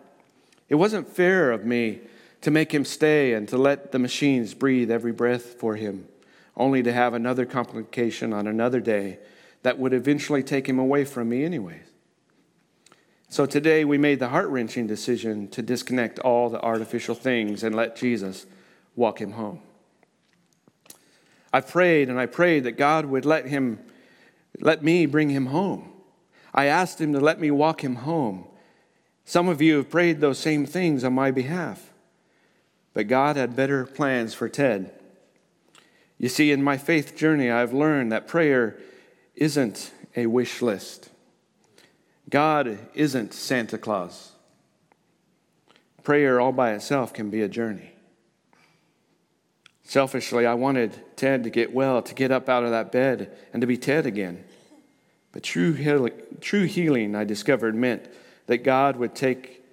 It 0.71 0.77
wasn't 0.77 1.09
fair 1.09 1.51
of 1.51 1.67
me 1.67 2.01
to 2.41 2.51
make 2.51 2.73
him 2.73 2.87
stay 2.87 3.35
and 3.35 3.47
to 3.49 3.59
let 3.59 3.93
the 3.93 3.99
machines 3.99 4.55
breathe 4.55 4.91
every 4.91 5.13
breath 5.13 5.59
for 5.61 5.77
him, 5.77 6.07
only 6.57 6.83
to 6.83 6.93
have 6.93 7.13
another 7.13 7.45
complication 7.45 8.33
on 8.33 8.47
another 8.47 8.81
day 8.81 9.19
that 9.63 9.79
would 9.79 9.93
eventually 9.93 10.43
take 10.43 10.67
him 10.67 10.79
away 10.79 11.05
from 11.05 11.29
me, 11.29 11.45
anyways. 11.45 11.83
So 13.29 13.47
today 13.47 13.85
we 13.85 13.99
made 13.99 14.21
the 14.21 14.29
heart 14.29 14.49
wrenching 14.49 14.87
decision 14.87 15.49
to 15.49 15.63
disconnect 15.63 16.19
all 16.21 16.49
the 16.49 16.61
artificial 16.63 17.15
things 17.15 17.63
and 17.63 17.75
let 17.75 17.95
Jesus 17.97 18.47
walk 18.97 19.21
him 19.21 19.33
home. 19.33 19.61
I 21.53 21.61
prayed 21.61 22.09
and 22.09 22.19
I 22.19 22.27
prayed 22.27 22.65
that 22.65 22.73
God 22.73 23.07
would 23.07 23.25
let 23.25 23.47
him, 23.47 23.81
let 24.61 24.83
me 24.83 25.07
bring 25.07 25.31
him 25.31 25.47
home. 25.47 25.93
I 26.55 26.67
asked 26.67 27.01
him 27.01 27.13
to 27.13 27.21
let 27.21 27.41
me 27.41 27.51
walk 27.51 27.83
him 27.85 27.97
home. 27.97 28.47
Some 29.25 29.49
of 29.49 29.63
you 29.63 29.77
have 29.77 29.91
prayed 29.91 30.21
those 30.21 30.39
same 30.39 30.67
things 30.67 31.05
on 31.05 31.13
my 31.13 31.31
behalf, 31.31 31.91
but 32.95 33.09
God 33.09 33.37
had 33.37 33.55
better 33.55 33.87
plans 33.87 34.35
for 34.35 34.49
Ted. 34.49 34.93
You 36.19 36.29
see, 36.29 36.53
in 36.53 36.63
my 36.63 36.77
faith 36.77 37.17
journey, 37.17 37.51
I've 37.51 37.73
learned 37.73 38.13
that 38.13 38.29
prayer 38.29 38.79
isn't 39.35 39.93
a 40.17 40.27
wish 40.27 40.61
list. 40.61 41.09
God 42.29 42.79
isn't 42.95 43.33
Santa 43.33 43.79
Claus. 43.79 44.33
Prayer 46.03 46.41
all 46.41 46.53
by 46.53 46.73
itself 46.73 47.13
can 47.13 47.31
be 47.31 47.43
a 47.43 47.49
journey. 47.49 47.93
Selfishly, 49.83 50.47
I 50.47 50.55
wanted 50.55 51.01
Ted 51.17 51.43
to 51.45 51.51
get 51.51 51.75
well, 51.75 52.01
to 52.03 52.15
get 52.15 52.31
up 52.31 52.49
out 52.49 52.65
of 52.65 52.71
that 52.71 52.93
bed, 52.93 53.37
and 53.53 53.61
to 53.61 53.67
be 53.67 53.77
Ted 53.77 54.07
again. 54.07 54.45
But 55.33 55.43
true 55.43 55.73
healing, 55.73 56.13
true 56.41 56.65
healing, 56.65 57.17
I 57.17 57.25
discovered, 57.25 57.75
meant 57.75 58.09
that 58.51 58.65
God 58.65 58.97
would 58.97 59.15
take 59.15 59.65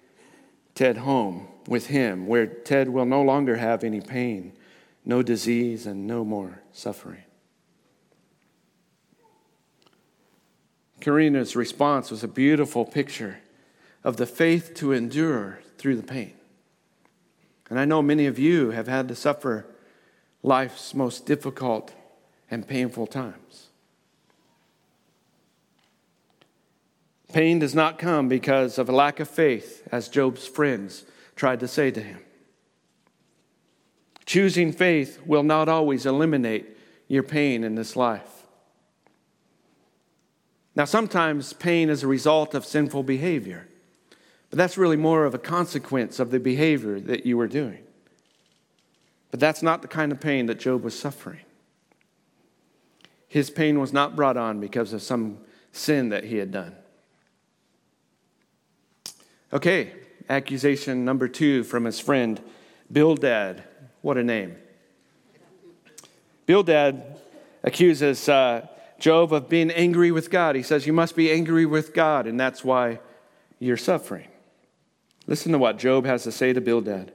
Ted 0.75 0.97
home 0.97 1.47
with 1.67 1.87
him, 1.87 2.27
where 2.27 2.45
Ted 2.45 2.87
will 2.87 3.07
no 3.07 3.23
longer 3.23 3.55
have 3.55 3.83
any 3.83 4.01
pain, 4.01 4.53
no 5.03 5.23
disease, 5.23 5.87
and 5.87 6.05
no 6.05 6.23
more 6.23 6.61
suffering. 6.73 7.23
Karina's 11.01 11.55
response 11.55 12.11
was 12.11 12.23
a 12.23 12.27
beautiful 12.27 12.85
picture 12.85 13.39
of 14.03 14.17
the 14.17 14.27
faith 14.27 14.75
to 14.75 14.91
endure 14.91 15.57
through 15.79 15.95
the 15.95 16.03
pain. 16.03 16.35
And 17.71 17.79
I 17.79 17.85
know 17.85 18.03
many 18.03 18.27
of 18.27 18.37
you 18.37 18.69
have 18.69 18.87
had 18.87 19.07
to 19.07 19.15
suffer 19.15 19.65
life's 20.43 20.93
most 20.93 21.25
difficult 21.25 21.95
and 22.51 22.67
painful 22.67 23.07
times. 23.07 23.66
Pain 27.33 27.59
does 27.59 27.75
not 27.75 27.99
come 27.99 28.29
because 28.29 28.77
of 28.77 28.87
a 28.87 28.93
lack 28.93 29.19
of 29.19 29.29
faith, 29.29 29.87
as 29.91 30.07
Job's 30.07 30.47
friends 30.47 31.03
tried 31.35 31.59
to 31.59 31.67
say 31.67 31.91
to 31.91 32.01
him. 32.01 32.19
Choosing 34.25 34.71
faith 34.71 35.21
will 35.25 35.43
not 35.43 35.69
always 35.69 36.05
eliminate 36.05 36.77
your 37.07 37.23
pain 37.23 37.63
in 37.63 37.75
this 37.75 37.95
life. 37.95 38.45
Now, 40.75 40.85
sometimes 40.85 41.53
pain 41.53 41.89
is 41.89 42.03
a 42.03 42.07
result 42.07 42.53
of 42.53 42.65
sinful 42.65 43.03
behavior, 43.03 43.67
but 44.49 44.57
that's 44.57 44.77
really 44.77 44.97
more 44.97 45.25
of 45.25 45.33
a 45.33 45.39
consequence 45.39 46.19
of 46.19 46.29
the 46.29 46.39
behavior 46.39 46.99
that 46.99 47.25
you 47.25 47.35
were 47.35 47.47
doing. 47.47 47.83
But 49.31 49.39
that's 49.39 49.63
not 49.63 49.81
the 49.81 49.87
kind 49.87 50.11
of 50.11 50.19
pain 50.19 50.45
that 50.45 50.59
Job 50.59 50.83
was 50.83 50.97
suffering. 50.97 51.41
His 53.27 53.49
pain 53.49 53.79
was 53.79 53.91
not 53.91 54.15
brought 54.15 54.37
on 54.37 54.59
because 54.59 54.93
of 54.93 55.01
some 55.01 55.39
sin 55.71 56.09
that 56.09 56.25
he 56.25 56.37
had 56.37 56.51
done. 56.51 56.75
Okay, 59.53 59.93
accusation 60.27 61.05
number 61.05 61.29
two 61.29 61.63
from 61.63 61.85
his 61.85 61.99
friend 61.99 62.41
Bildad. 62.91 63.63
What 64.01 64.17
a 64.17 64.23
name. 64.23 64.57
Bildad 66.45 67.19
accuses 67.63 68.27
uh, 68.27 68.67
Job 68.99 69.31
of 69.31 69.47
being 69.47 69.71
angry 69.71 70.11
with 70.11 70.29
God. 70.29 70.55
He 70.55 70.63
says, 70.63 70.85
You 70.85 70.91
must 70.91 71.15
be 71.15 71.31
angry 71.31 71.65
with 71.65 71.93
God, 71.93 72.27
and 72.27 72.37
that's 72.37 72.63
why 72.65 72.99
you're 73.59 73.77
suffering. 73.77 74.27
Listen 75.27 75.53
to 75.53 75.57
what 75.57 75.77
Job 75.77 76.05
has 76.05 76.23
to 76.23 76.31
say 76.31 76.51
to 76.51 76.59
Bildad. 76.59 77.13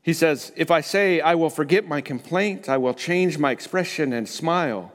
He 0.00 0.12
says, 0.12 0.52
If 0.56 0.70
I 0.70 0.80
say 0.80 1.20
I 1.20 1.34
will 1.34 1.50
forget 1.50 1.88
my 1.88 2.00
complaint, 2.00 2.68
I 2.68 2.76
will 2.76 2.94
change 2.94 3.38
my 3.38 3.50
expression 3.50 4.12
and 4.12 4.28
smile, 4.28 4.92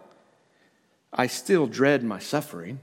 I 1.11 1.27
still 1.27 1.67
dread 1.67 2.03
my 2.03 2.19
suffering. 2.19 2.79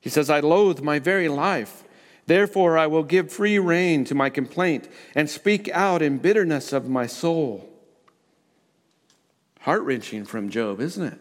He 0.00 0.08
says, 0.08 0.30
I 0.30 0.40
loathe 0.40 0.80
my 0.80 0.98
very 0.98 1.28
life 1.28 1.84
Therefore, 2.30 2.78
I 2.78 2.86
will 2.86 3.02
give 3.02 3.32
free 3.32 3.58
rein 3.58 4.04
to 4.04 4.14
my 4.14 4.30
complaint 4.30 4.88
and 5.16 5.28
speak 5.28 5.68
out 5.70 6.00
in 6.00 6.18
bitterness 6.18 6.72
of 6.72 6.88
my 6.88 7.08
soul. 7.08 7.68
Heart 9.62 9.82
wrenching 9.82 10.24
from 10.24 10.48
Job, 10.48 10.80
isn't 10.80 11.04
it? 11.04 11.18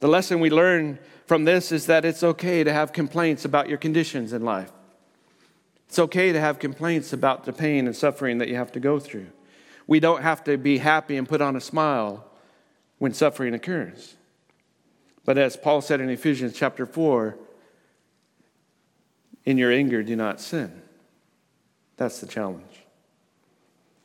The 0.00 0.08
lesson 0.08 0.40
we 0.40 0.50
learn 0.50 0.98
from 1.24 1.46
this 1.46 1.72
is 1.72 1.86
that 1.86 2.04
it's 2.04 2.22
okay 2.22 2.62
to 2.64 2.70
have 2.70 2.92
complaints 2.92 3.46
about 3.46 3.66
your 3.66 3.78
conditions 3.78 4.34
in 4.34 4.44
life. 4.44 4.70
It's 5.88 5.98
okay 5.98 6.30
to 6.30 6.38
have 6.38 6.58
complaints 6.58 7.14
about 7.14 7.46
the 7.46 7.52
pain 7.54 7.86
and 7.86 7.96
suffering 7.96 8.36
that 8.36 8.48
you 8.48 8.56
have 8.56 8.72
to 8.72 8.80
go 8.80 9.00
through. 9.00 9.28
We 9.86 10.00
don't 10.00 10.20
have 10.20 10.44
to 10.44 10.58
be 10.58 10.76
happy 10.76 11.16
and 11.16 11.26
put 11.26 11.40
on 11.40 11.56
a 11.56 11.62
smile 11.62 12.30
when 12.98 13.14
suffering 13.14 13.54
occurs. 13.54 14.16
But 15.24 15.38
as 15.38 15.56
Paul 15.56 15.80
said 15.80 16.02
in 16.02 16.10
Ephesians 16.10 16.52
chapter 16.52 16.84
4, 16.84 17.38
in 19.44 19.58
your 19.58 19.72
anger, 19.72 20.02
do 20.02 20.16
not 20.16 20.40
sin. 20.40 20.82
That's 21.96 22.20
the 22.20 22.26
challenge. 22.26 22.82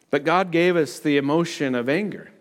But 0.09 0.23
God 0.23 0.51
gave 0.51 0.75
us 0.75 0.99
the 0.99 1.17
emotion 1.17 1.75
of 1.75 1.89
anger. 1.89 2.31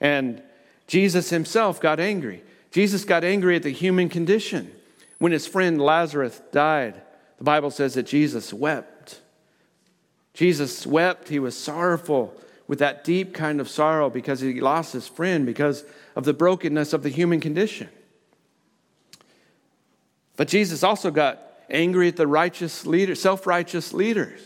And 0.00 0.42
Jesus 0.86 1.30
himself 1.30 1.80
got 1.80 2.00
angry. 2.00 2.42
Jesus 2.70 3.04
got 3.04 3.24
angry 3.24 3.56
at 3.56 3.62
the 3.62 3.70
human 3.70 4.08
condition. 4.08 4.72
When 5.18 5.32
his 5.32 5.46
friend 5.46 5.80
Lazarus 5.80 6.40
died, 6.52 7.00
the 7.38 7.44
Bible 7.44 7.70
says 7.70 7.94
that 7.94 8.04
Jesus 8.04 8.52
wept. 8.52 9.20
Jesus 10.34 10.86
wept. 10.86 11.28
He 11.28 11.38
was 11.38 11.56
sorrowful 11.56 12.34
with 12.66 12.78
that 12.78 13.04
deep 13.04 13.34
kind 13.34 13.60
of 13.60 13.68
sorrow 13.68 14.08
because 14.08 14.40
he 14.40 14.60
lost 14.60 14.92
his 14.92 15.08
friend, 15.08 15.44
because 15.44 15.84
of 16.16 16.24
the 16.24 16.32
brokenness 16.32 16.92
of 16.92 17.02
the 17.02 17.08
human 17.08 17.40
condition. 17.40 17.88
But 20.36 20.48
Jesus 20.48 20.82
also 20.82 21.10
got 21.10 21.49
angry 21.70 22.08
at 22.08 22.16
the 22.16 22.26
righteous 22.26 22.86
leaders, 22.86 23.20
self-righteous 23.20 23.92
leaders. 23.92 24.40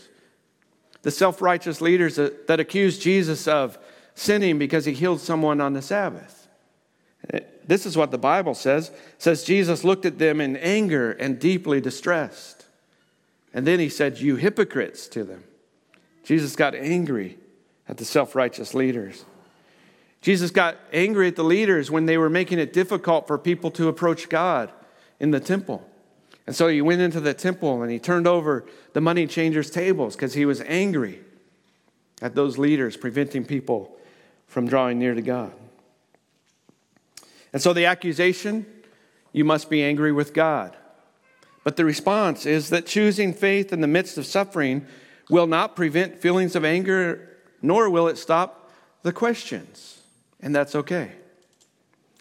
The 1.01 1.11
self-righteous 1.11 1.81
leaders 1.81 2.15
that, 2.15 2.47
that 2.47 2.59
accused 2.59 3.01
Jesus 3.01 3.47
of 3.47 3.77
sinning 4.15 4.57
because 4.57 4.85
he 4.85 4.93
healed 4.93 5.19
someone 5.19 5.61
on 5.61 5.73
the 5.73 5.81
Sabbath. 5.81 6.47
This 7.67 7.85
is 7.85 7.97
what 7.97 8.11
the 8.11 8.17
Bible 8.17 8.53
says. 8.53 8.89
It 8.89 8.95
says 9.17 9.43
Jesus 9.43 9.83
looked 9.83 10.05
at 10.05 10.19
them 10.19 10.39
in 10.39 10.55
anger 10.57 11.11
and 11.11 11.39
deeply 11.39 11.81
distressed. 11.81 12.65
And 13.53 13.65
then 13.65 13.79
he 13.79 13.89
said, 13.89 14.19
"You 14.19 14.35
hypocrites" 14.35 15.07
to 15.09 15.23
them. 15.23 15.43
Jesus 16.23 16.55
got 16.55 16.75
angry 16.75 17.37
at 17.87 17.97
the 17.97 18.05
self-righteous 18.05 18.73
leaders. 18.73 19.25
Jesus 20.21 20.51
got 20.51 20.77
angry 20.91 21.27
at 21.27 21.35
the 21.35 21.43
leaders 21.43 21.89
when 21.89 22.05
they 22.05 22.17
were 22.17 22.29
making 22.29 22.59
it 22.59 22.73
difficult 22.73 23.27
for 23.27 23.37
people 23.37 23.71
to 23.71 23.87
approach 23.87 24.27
God 24.29 24.71
in 25.19 25.31
the 25.31 25.39
temple. 25.39 25.87
And 26.47 26.55
so 26.55 26.67
he 26.67 26.81
went 26.81 27.01
into 27.01 27.19
the 27.19 27.33
temple 27.33 27.81
and 27.81 27.91
he 27.91 27.99
turned 27.99 28.27
over 28.27 28.65
the 28.93 29.01
money 29.01 29.25
changers' 29.27 29.71
tables 29.71 30.15
because 30.15 30.33
he 30.33 30.45
was 30.45 30.61
angry 30.61 31.21
at 32.21 32.35
those 32.35 32.57
leaders 32.57 32.95
preventing 32.97 33.45
people 33.45 33.97
from 34.47 34.67
drawing 34.67 34.99
near 34.99 35.13
to 35.13 35.21
God. 35.21 35.53
And 37.51 37.61
so 37.61 37.73
the 37.73 37.85
accusation, 37.85 38.65
you 39.31 39.43
must 39.43 39.69
be 39.69 39.83
angry 39.83 40.11
with 40.11 40.33
God. 40.33 40.75
But 41.63 41.77
the 41.77 41.85
response 41.85 42.45
is 42.45 42.69
that 42.69 42.85
choosing 42.85 43.33
faith 43.33 43.73
in 43.73 43.81
the 43.81 43.87
midst 43.87 44.17
of 44.17 44.25
suffering 44.25 44.85
will 45.29 45.47
not 45.47 45.75
prevent 45.75 46.21
feelings 46.21 46.55
of 46.55 46.63
anger, 46.63 47.37
nor 47.61 47.89
will 47.89 48.07
it 48.07 48.17
stop 48.17 48.71
the 49.01 49.11
questions. 49.11 50.01
And 50.41 50.53
that's 50.53 50.75
okay. 50.75 51.13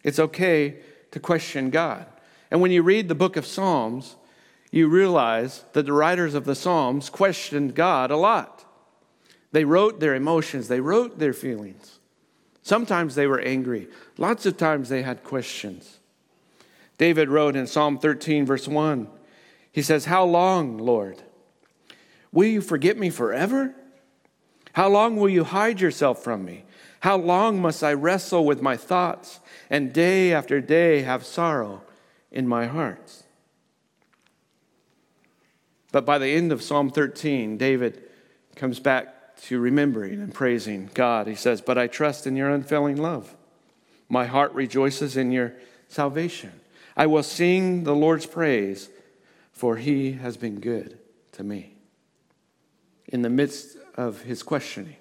It's 0.02 0.18
okay 0.18 0.78
to 1.10 1.20
question 1.20 1.70
God. 1.70 2.06
And 2.50 2.60
when 2.60 2.70
you 2.70 2.82
read 2.82 3.08
the 3.08 3.14
book 3.14 3.36
of 3.36 3.46
Psalms, 3.46 4.16
you 4.70 4.88
realize 4.88 5.64
that 5.72 5.86
the 5.86 5.92
writers 5.92 6.34
of 6.34 6.44
the 6.44 6.54
Psalms 6.54 7.08
questioned 7.08 7.74
God 7.74 8.10
a 8.10 8.16
lot. 8.16 8.64
They 9.52 9.64
wrote 9.64 10.00
their 10.00 10.16
emotions, 10.16 10.66
they 10.66 10.80
wrote 10.80 11.20
their 11.20 11.32
feelings. 11.32 12.00
Sometimes 12.62 13.14
they 13.14 13.28
were 13.28 13.38
angry, 13.38 13.88
lots 14.18 14.46
of 14.46 14.56
times 14.56 14.88
they 14.88 15.02
had 15.02 15.22
questions. 15.22 16.00
David 16.98 17.28
wrote 17.28 17.54
in 17.54 17.68
Psalm 17.68 17.98
13, 17.98 18.46
verse 18.46 18.66
1, 18.66 19.08
he 19.70 19.80
says, 19.82 20.06
How 20.06 20.24
long, 20.24 20.78
Lord? 20.78 21.22
Will 22.32 22.46
you 22.46 22.60
forget 22.60 22.98
me 22.98 23.10
forever? 23.10 23.74
How 24.72 24.88
long 24.88 25.14
will 25.16 25.28
you 25.28 25.44
hide 25.44 25.80
yourself 25.80 26.24
from 26.24 26.44
me? 26.44 26.64
How 26.98 27.16
long 27.16 27.62
must 27.62 27.84
I 27.84 27.92
wrestle 27.92 28.44
with 28.44 28.60
my 28.60 28.76
thoughts 28.76 29.38
and 29.70 29.92
day 29.92 30.32
after 30.32 30.60
day 30.60 31.02
have 31.02 31.24
sorrow 31.24 31.83
in 32.34 32.46
my 32.46 32.66
heart? 32.66 33.22
But 35.92 36.04
by 36.04 36.18
the 36.18 36.26
end 36.26 36.50
of 36.50 36.60
Psalm 36.60 36.90
13, 36.90 37.56
David 37.56 38.02
comes 38.56 38.80
back 38.80 39.36
to 39.42 39.60
remembering 39.60 40.20
and 40.20 40.34
praising 40.34 40.90
God. 40.92 41.28
He 41.28 41.36
says, 41.36 41.60
But 41.60 41.78
I 41.78 41.86
trust 41.86 42.26
in 42.26 42.34
your 42.34 42.50
unfailing 42.50 42.96
love. 42.96 43.36
My 44.08 44.26
heart 44.26 44.52
rejoices 44.52 45.16
in 45.16 45.30
your 45.30 45.54
salvation. 45.88 46.52
I 46.96 47.06
will 47.06 47.22
sing 47.22 47.84
the 47.84 47.94
Lord's 47.94 48.26
praise, 48.26 48.88
for 49.52 49.76
he 49.76 50.12
has 50.12 50.36
been 50.36 50.58
good 50.58 50.98
to 51.32 51.44
me. 51.44 51.76
In 53.06 53.22
the 53.22 53.30
midst 53.30 53.76
of 53.96 54.22
his 54.22 54.42
questioning. 54.42 54.96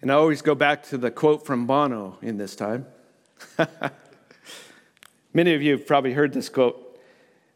And 0.00 0.12
I 0.12 0.14
always 0.14 0.42
go 0.42 0.54
back 0.54 0.84
to 0.84 0.98
the 0.98 1.10
quote 1.10 1.44
from 1.44 1.66
Bono 1.66 2.18
in 2.22 2.36
this 2.36 2.54
time. 2.54 2.86
Many 5.32 5.54
of 5.54 5.62
you 5.62 5.72
have 5.72 5.86
probably 5.86 6.12
heard 6.12 6.32
this 6.32 6.48
quote. 6.48 6.84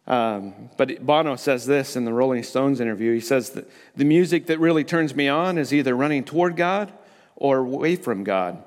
Um, 0.06 0.70
but 0.76 1.04
Bono 1.04 1.36
says 1.36 1.66
this 1.66 1.96
in 1.96 2.04
the 2.04 2.12
Rolling 2.12 2.42
Stones 2.42 2.80
interview. 2.80 3.14
He 3.14 3.20
says 3.20 3.50
that 3.50 3.70
the 3.96 4.04
music 4.04 4.46
that 4.46 4.58
really 4.58 4.84
turns 4.84 5.14
me 5.14 5.28
on 5.28 5.58
is 5.58 5.72
either 5.72 5.94
running 5.94 6.24
toward 6.24 6.56
God 6.56 6.92
or 7.36 7.58
away 7.58 7.96
from 7.96 8.24
God. 8.24 8.62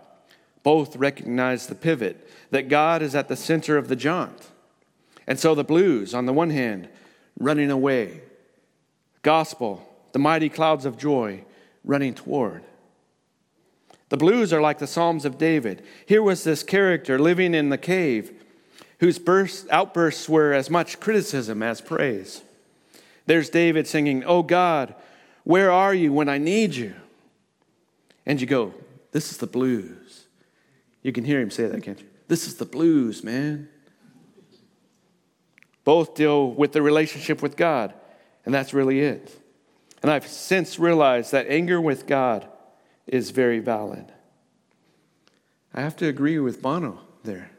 Both 0.63 0.95
recognize 0.95 1.67
the 1.67 1.75
pivot, 1.75 2.27
that 2.51 2.69
God 2.69 3.01
is 3.01 3.15
at 3.15 3.27
the 3.27 3.35
center 3.35 3.77
of 3.77 3.87
the 3.87 3.95
jaunt. 3.95 4.49
And 5.27 5.39
so 5.39 5.55
the 5.55 5.63
blues, 5.63 6.13
on 6.13 6.25
the 6.25 6.33
one 6.33 6.49
hand, 6.49 6.89
running 7.39 7.69
away, 7.69 8.21
gospel, 9.21 9.87
the 10.13 10.19
mighty 10.19 10.49
clouds 10.49 10.85
of 10.85 10.97
joy, 10.97 11.43
running 11.83 12.13
toward. 12.13 12.63
The 14.09 14.17
blues 14.17 14.53
are 14.53 14.61
like 14.61 14.77
the 14.79 14.87
Psalms 14.87 15.25
of 15.25 15.37
David. 15.37 15.83
Here 16.05 16.21
was 16.21 16.43
this 16.43 16.63
character 16.63 17.17
living 17.17 17.53
in 17.53 17.69
the 17.69 17.77
cave 17.77 18.31
whose 18.99 19.19
burst, 19.19 19.67
outbursts 19.69 20.29
were 20.29 20.53
as 20.53 20.69
much 20.69 20.99
criticism 20.99 21.63
as 21.63 21.81
praise. 21.81 22.41
There's 23.25 23.49
David 23.49 23.87
singing, 23.87 24.23
Oh 24.23 24.43
God, 24.43 24.93
where 25.43 25.71
are 25.71 25.93
you 25.93 26.13
when 26.13 26.29
I 26.29 26.37
need 26.37 26.75
you? 26.75 26.93
And 28.25 28.39
you 28.39 28.47
go, 28.47 28.73
This 29.11 29.31
is 29.31 29.37
the 29.37 29.47
blues. 29.47 30.27
You 31.01 31.11
can 31.11 31.23
hear 31.23 31.39
him 31.39 31.51
say 31.51 31.67
that, 31.67 31.83
can't 31.83 31.99
you? 31.99 32.07
This 32.27 32.47
is 32.47 32.55
the 32.55 32.65
blues, 32.65 33.23
man. 33.23 33.69
Both 35.83 36.15
deal 36.15 36.49
with 36.51 36.71
the 36.71 36.81
relationship 36.81 37.43
with 37.43 37.55
God, 37.55 37.93
and 38.43 38.53
that's 38.53 38.73
really 38.73 39.01
it. 39.01 39.39
And 40.01 40.11
I've 40.11 40.27
since 40.27 40.79
realized 40.79 41.31
that 41.31 41.47
anger 41.47 41.79
with 41.79 42.07
God 42.07 42.47
is 43.07 43.31
very 43.31 43.59
valid. 43.59 44.11
I 45.73 45.81
have 45.81 45.95
to 45.97 46.07
agree 46.07 46.39
with 46.39 46.61
Bono 46.61 47.01
there. 47.23 47.51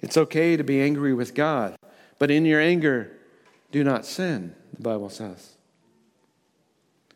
It's 0.00 0.16
okay 0.16 0.56
to 0.56 0.64
be 0.64 0.80
angry 0.80 1.14
with 1.14 1.34
God, 1.34 1.76
but 2.18 2.30
in 2.30 2.44
your 2.44 2.60
anger, 2.60 3.12
do 3.70 3.84
not 3.84 4.06
sin, 4.06 4.54
the 4.74 4.82
Bible 4.82 5.10
says. 5.10 5.54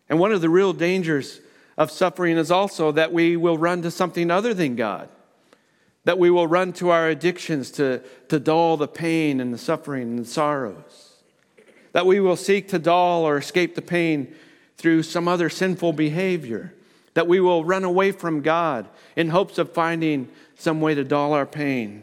And 0.08 0.18
one 0.18 0.32
of 0.32 0.40
the 0.40 0.48
real 0.48 0.72
dangers 0.72 1.40
of 1.78 1.90
suffering 1.90 2.36
is 2.36 2.50
also 2.50 2.92
that 2.92 3.12
we 3.12 3.36
will 3.36 3.56
run 3.56 3.82
to 3.82 3.90
something 3.90 4.30
other 4.30 4.52
than 4.52 4.76
God, 4.76 5.08
that 6.04 6.18
we 6.18 6.30
will 6.30 6.46
run 6.46 6.72
to 6.74 6.90
our 6.90 7.08
addictions 7.08 7.70
to, 7.72 8.02
to 8.28 8.38
dull 8.38 8.76
the 8.76 8.88
pain 8.88 9.40
and 9.40 9.54
the 9.54 9.58
suffering 9.58 10.02
and 10.02 10.18
the 10.18 10.24
sorrows, 10.24 11.22
that 11.92 12.06
we 12.06 12.20
will 12.20 12.36
seek 12.36 12.68
to 12.68 12.78
dull 12.78 13.22
or 13.22 13.38
escape 13.38 13.74
the 13.74 13.82
pain 13.82 14.34
through 14.82 15.04
some 15.04 15.28
other 15.28 15.48
sinful 15.48 15.92
behavior, 15.92 16.74
that 17.14 17.28
we 17.28 17.38
will 17.38 17.64
run 17.64 17.84
away 17.84 18.10
from 18.10 18.42
God 18.42 18.88
in 19.14 19.28
hopes 19.28 19.56
of 19.56 19.72
finding 19.72 20.28
some 20.56 20.80
way 20.80 20.92
to 20.92 21.04
dull 21.04 21.32
our 21.34 21.46
pain. 21.46 22.02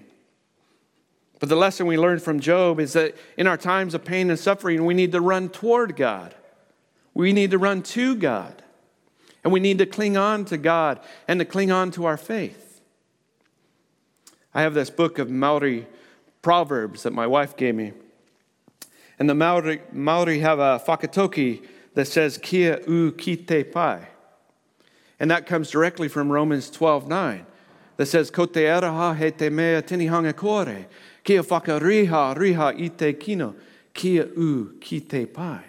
But 1.39 1.50
the 1.50 1.58
lesson 1.58 1.88
we 1.88 1.98
learned 1.98 2.22
from 2.22 2.39
Job 2.39 2.80
is 2.80 2.94
that 2.94 3.18
in 3.36 3.48
our 3.48 3.58
times 3.58 3.94
of 3.94 4.06
pain 4.06 4.30
and 4.30 4.39
suffering, 4.39 4.86
we 4.86 4.94
need 4.94 5.12
to 5.12 5.20
run 5.20 5.50
toward 5.50 5.98
God. 5.98 6.34
We 7.13 7.34
need 7.34 7.52
to 7.52 7.58
run 7.58 7.82
to 7.84 8.15
God. 8.15 8.63
And 9.44 9.52
we 9.52 9.60
need 9.60 9.78
to 9.80 9.86
cling 9.86 10.15
on 10.15 10.46
to 10.46 10.58
God 10.58 11.02
and 11.28 11.39
to 11.39 11.46
cling 11.46 11.72
on 11.72 11.92
to 11.92 12.06
our 12.06 12.18
faith. 12.18 12.82
I 14.54 14.62
have 14.62 14.74
this 14.74 14.89
book 14.89 15.20
of 15.20 15.30
Maori 15.30 15.86
proverbs 16.42 17.04
that 17.04 17.12
my 17.12 17.28
wife 17.28 17.58
gave 17.58 17.76
me. 17.76 17.92
And 19.18 19.30
the 19.30 19.36
Maori, 19.36 19.82
Maori 19.92 20.39
have 20.39 20.60
a 20.60 20.82
whakatauki 20.86 21.65
that 21.93 22.06
says, 22.06 22.38
Kia 22.38 22.82
u 22.88 23.12
ki 23.12 23.36
te 23.38 23.63
pai. 23.63 24.08
And 25.19 25.30
that 25.32 25.45
comes 25.45 25.69
directly 25.69 26.08
from 26.08 26.32
Romans 26.32 26.69
12 26.69 27.08
9 27.08 27.45
that 27.97 28.06
says, 28.06 28.32
Ko 28.32 28.45
te 28.45 28.62
aroha 28.62 29.15
he 29.15 29.32
te 29.32 29.49
mea 29.49 29.82
tinihanga 29.82 30.36
kore 30.36 30.86
Kia 31.23 31.43
whakariha 31.43 32.36
riha 32.36 32.82
i 32.82 32.88
te 32.88 33.13
kino, 33.13 33.56
kia 33.93 34.25
u 34.36 34.75
ki 34.80 34.99
te 35.02 35.25
pai. 35.25 35.62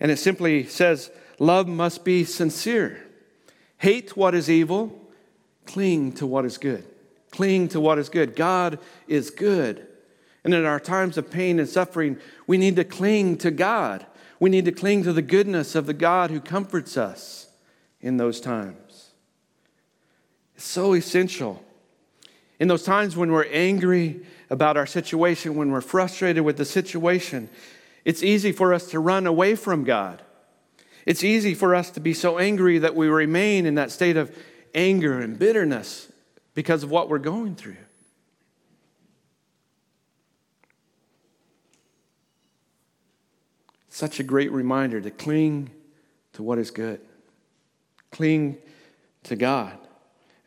And 0.00 0.10
it 0.10 0.18
simply 0.18 0.64
says, 0.64 1.10
love 1.38 1.68
must 1.68 2.04
be 2.04 2.24
sincere. 2.24 3.00
Hate 3.78 4.16
what 4.16 4.34
is 4.34 4.50
evil, 4.50 4.98
cling 5.66 6.12
to 6.12 6.26
what 6.26 6.44
is 6.44 6.58
good. 6.58 6.84
Cling 7.30 7.68
to 7.68 7.80
what 7.80 7.98
is 7.98 8.08
good. 8.08 8.36
God 8.36 8.78
is 9.08 9.30
good. 9.30 9.86
And 10.44 10.52
in 10.52 10.64
our 10.64 10.80
times 10.80 11.16
of 11.16 11.30
pain 11.30 11.58
and 11.58 11.68
suffering, 11.68 12.18
we 12.46 12.58
need 12.58 12.76
to 12.76 12.84
cling 12.84 13.38
to 13.38 13.50
God. 13.50 14.06
We 14.40 14.50
need 14.50 14.64
to 14.64 14.72
cling 14.72 15.02
to 15.04 15.12
the 15.12 15.22
goodness 15.22 15.74
of 15.74 15.86
the 15.86 15.94
God 15.94 16.30
who 16.30 16.40
comforts 16.40 16.96
us 16.96 17.48
in 18.00 18.16
those 18.16 18.40
times. 18.40 19.10
It's 20.56 20.66
so 20.66 20.94
essential. 20.94 21.64
In 22.60 22.68
those 22.68 22.84
times 22.84 23.16
when 23.16 23.32
we're 23.32 23.46
angry 23.46 24.24
about 24.50 24.76
our 24.76 24.86
situation, 24.86 25.56
when 25.56 25.70
we're 25.70 25.80
frustrated 25.80 26.44
with 26.44 26.56
the 26.56 26.64
situation, 26.64 27.48
it's 28.04 28.22
easy 28.22 28.52
for 28.52 28.74
us 28.74 28.90
to 28.90 29.00
run 29.00 29.26
away 29.26 29.54
from 29.54 29.84
God. 29.84 30.22
It's 31.06 31.24
easy 31.24 31.54
for 31.54 31.74
us 31.74 31.90
to 31.90 32.00
be 32.00 32.14
so 32.14 32.38
angry 32.38 32.78
that 32.78 32.94
we 32.94 33.08
remain 33.08 33.66
in 33.66 33.74
that 33.74 33.90
state 33.90 34.16
of 34.16 34.36
anger 34.74 35.20
and 35.20 35.38
bitterness 35.38 36.10
because 36.54 36.82
of 36.82 36.90
what 36.90 37.08
we're 37.08 37.18
going 37.18 37.56
through. 37.56 37.76
Such 43.94 44.18
a 44.18 44.24
great 44.24 44.50
reminder 44.50 45.00
to 45.00 45.08
cling 45.08 45.70
to 46.32 46.42
what 46.42 46.58
is 46.58 46.72
good, 46.72 47.00
cling 48.10 48.58
to 49.22 49.36
God, 49.36 49.78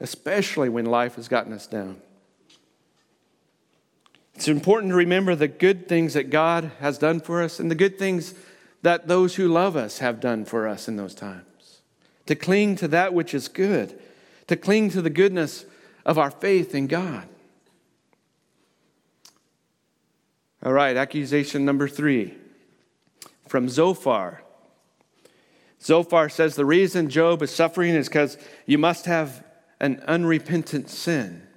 especially 0.02 0.68
when 0.68 0.86
life 0.86 1.16
has 1.16 1.30
gotten 1.30 1.54
us 1.54 1.66
down. 1.66 2.02
It's 4.36 4.50
important 4.50 4.92
to 4.92 4.98
remember 4.98 5.34
the 5.34 5.48
good 5.48 5.88
things 5.88 6.14
that 6.14 6.30
God 6.30 6.72
has 6.82 6.98
done 6.98 7.22
for 7.22 7.42
us 7.42 7.58
and 7.58 7.72
the 7.72 7.76
good 7.76 7.98
things 7.98 8.34
that 8.82 9.08
those 9.08 9.36
who 9.36 9.48
love 9.48 9.78
us 9.78 10.00
have 10.00 10.20
done 10.20 10.44
for 10.44 10.68
us 10.68 10.90
in 10.90 10.98
those 10.98 11.16
times. 11.16 11.80
To 12.26 12.36
cling 12.36 12.76
to 12.76 12.90
that 12.90 13.14
which 13.14 13.34
is 13.34 13.48
good, 13.48 13.98
to 14.48 14.58
cling 14.58 14.90
to 14.90 15.02
the 15.02 15.10
goodness 15.10 15.64
of 16.06 16.18
our 16.18 16.32
faith 16.32 16.76
in 16.76 16.88
God. 16.88 17.30
All 20.62 20.74
right, 20.74 20.98
accusation 20.98 21.64
number 21.64 21.88
three 21.88 22.36
from 23.48 23.70
Zophar. 23.70 24.44
Zophar 25.82 26.30
says 26.30 26.56
the 26.56 26.66
reason 26.66 27.10
Job 27.10 27.42
is 27.42 27.54
suffering 27.54 27.94
is 27.94 28.08
because 28.08 28.38
you 28.66 28.78
must 28.78 29.06
have 29.06 29.44
an 29.80 30.04
unrepentant 30.08 30.90
sin. 30.90 31.48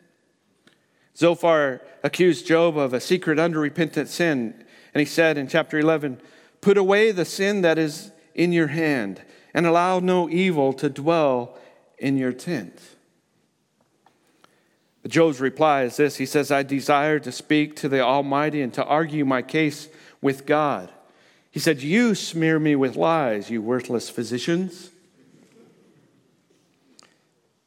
Zophar 1.16 1.83
accused 2.03 2.46
Job 2.46 2.76
of 2.76 2.94
a 2.94 3.00
secret 3.00 3.38
unrepentant 3.38 4.09
sin. 4.09 4.64
And 4.94 5.00
he 5.00 5.05
said 5.07 5.38
in 5.38 5.48
chapter 5.48 5.79
11, 5.79 6.20
Put 6.61 6.76
away 6.76 7.12
the 7.12 7.24
sin 7.24 7.62
that 7.62 7.79
is 7.79 8.12
in 8.35 8.53
your 8.53 8.68
hand, 8.68 9.22
and 9.53 9.66
allow 9.66 9.98
no 9.98 10.29
evil 10.29 10.72
to 10.74 10.88
dwell 10.88 11.59
in 11.98 12.16
your 12.16 12.33
tent. 12.33 12.81
But 15.03 15.11
Job's 15.11 15.40
reply 15.40 15.83
is 15.83 15.96
this 15.96 16.16
He 16.16 16.26
says, 16.26 16.50
I 16.50 16.62
desire 16.62 17.18
to 17.20 17.33
speak 17.33 17.76
to 17.76 17.88
the 17.88 18.00
Almighty 18.00 18.62
and 18.62 18.72
to 18.74 18.85
argue 18.85 19.24
my 19.24 19.42
case 19.42 19.88
with 20.20 20.46
God. 20.46 20.90
He 21.51 21.59
said, 21.59 21.83
You 21.83 22.15
smear 22.15 22.59
me 22.59 22.77
with 22.77 22.97
lies, 22.97 23.51
you 23.51 23.61
worthless 23.61 24.09
physicians. 24.09 24.91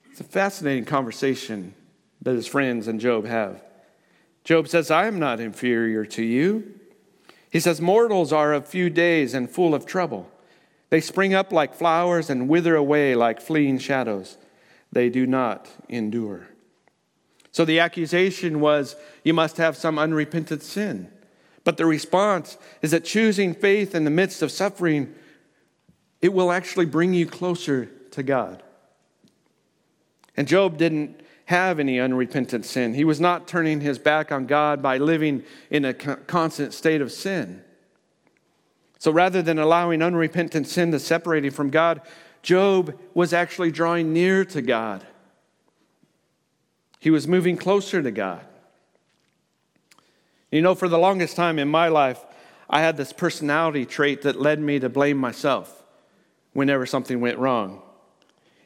It's 0.10 0.22
a 0.22 0.24
fascinating 0.24 0.86
conversation 0.86 1.74
that 2.22 2.36
his 2.36 2.48
friends 2.48 2.88
and 2.88 3.00
Job 3.00 3.26
have. 3.26 3.62
Job 4.44 4.68
says, 4.68 4.92
I 4.92 5.08
am 5.08 5.20
not 5.20 5.40
inferior 5.40 6.06
to 6.06 6.24
you. 6.24 6.80
He 7.50 7.60
says, 7.60 7.82
Mortals 7.82 8.32
are 8.32 8.54
of 8.54 8.68
few 8.68 8.90
days 8.90 9.34
and 9.34 9.50
full 9.50 9.74
of 9.76 9.86
trouble. 9.86 10.30
They 10.90 11.02
spring 11.02 11.34
up 11.34 11.52
like 11.52 11.74
flowers 11.74 12.30
and 12.30 12.48
wither 12.48 12.76
away 12.76 13.16
like 13.16 13.42
fleeing 13.42 13.80
shadows. 13.80 14.38
They 14.92 15.10
do 15.10 15.26
not 15.26 15.68
endure. 15.90 16.48
So 17.52 17.66
the 17.66 17.80
accusation 17.80 18.60
was, 18.60 18.96
You 19.24 19.34
must 19.34 19.58
have 19.58 19.76
some 19.76 19.98
unrepentant 19.98 20.62
sin. 20.62 21.12
But 21.64 21.78
the 21.78 21.86
response 21.86 22.58
is 22.82 22.92
that 22.92 23.06
choosing 23.06 23.54
faith 23.54 23.96
in 23.96 24.04
the 24.04 24.12
midst 24.12 24.42
of 24.42 24.52
suffering, 24.52 25.14
it 26.22 26.34
will 26.34 26.52
actually 26.52 26.86
bring 26.86 27.14
you 27.14 27.26
closer 27.26 27.86
to 28.12 28.24
God. 28.24 28.62
And 30.36 30.48
Job 30.48 30.78
didn't 30.78 31.22
have 31.46 31.80
any 31.80 32.00
unrepentant 32.00 32.66
sin. 32.66 32.94
He 32.94 33.06
was 33.06 33.20
not 33.20 33.48
turning 33.48 33.82
his 33.82 34.00
back 34.00 34.32
on 34.32 34.46
God 34.46 34.82
by 34.82 34.98
living 34.98 35.44
in 35.70 35.86
a 35.86 35.94
constant 35.94 36.74
state 36.74 37.02
of 37.02 37.12
sin. 37.12 37.64
So 39.00 39.12
rather 39.12 39.42
than 39.42 39.60
allowing 39.60 40.02
unrepentant 40.02 40.68
sin 40.68 40.92
to 40.92 41.00
separate 41.00 41.44
him 41.46 41.52
from 41.52 41.70
God, 41.70 42.02
Job 42.42 42.98
was 43.14 43.34
actually 43.34 43.72
drawing 43.72 44.14
near 44.14 44.46
to 44.46 44.62
God. 44.62 45.06
He 47.00 47.10
was 47.10 47.28
moving 47.28 47.58
closer 47.58 48.02
to 48.02 48.12
God. 48.12 48.46
You 50.54 50.62
know, 50.62 50.76
for 50.76 50.88
the 50.88 51.00
longest 51.00 51.36
time 51.36 51.58
in 51.58 51.68
my 51.68 51.88
life, 51.88 52.24
I 52.70 52.82
had 52.82 52.96
this 52.96 53.12
personality 53.12 53.88
trait 53.88 54.22
that 54.22 54.40
led 54.40 54.60
me 54.60 54.78
to 54.78 54.88
blame 54.88 55.18
myself 55.18 55.84
whenever 56.54 56.86
something 56.86 57.20
went 57.20 57.40
wrong. 57.40 57.82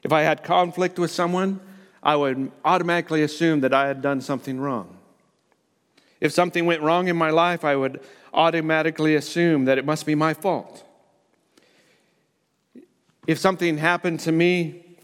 If 0.04 0.12
I 0.12 0.24
had 0.24 0.44
conflict 0.44 1.00
with 1.00 1.12
someone, 1.12 1.62
I 2.04 2.18
would 2.18 2.52
automatically 2.66 3.24
assume 3.24 3.62
that 3.62 3.74
I 3.74 3.88
had 3.88 4.02
done 4.02 4.20
something 4.20 4.60
wrong. 4.60 4.98
If 6.20 6.34
something 6.34 6.66
went 6.66 6.82
wrong 6.82 7.08
in 7.08 7.16
my 7.16 7.30
life, 7.30 7.64
I 7.64 7.78
would 7.78 8.02
automatically 8.34 9.16
assume 9.16 9.64
that 9.64 9.78
it 9.78 9.86
must 9.86 10.06
be 10.06 10.14
my 10.14 10.34
fault. 10.34 10.84
If 13.28 13.40
something 13.40 13.78
happened 13.78 14.20
to 14.22 14.34
me, 14.34 14.98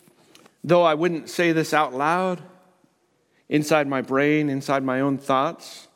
though 0.66 0.84
I 0.84 0.96
wouldn't 0.96 1.30
say 1.30 1.54
this 1.54 1.74
out 1.74 1.94
loud, 1.94 2.44
inside 3.48 3.88
my 3.88 4.02
brain, 4.02 4.50
inside 4.50 4.84
my 4.84 5.00
own 5.00 5.18
thoughts, 5.18 5.88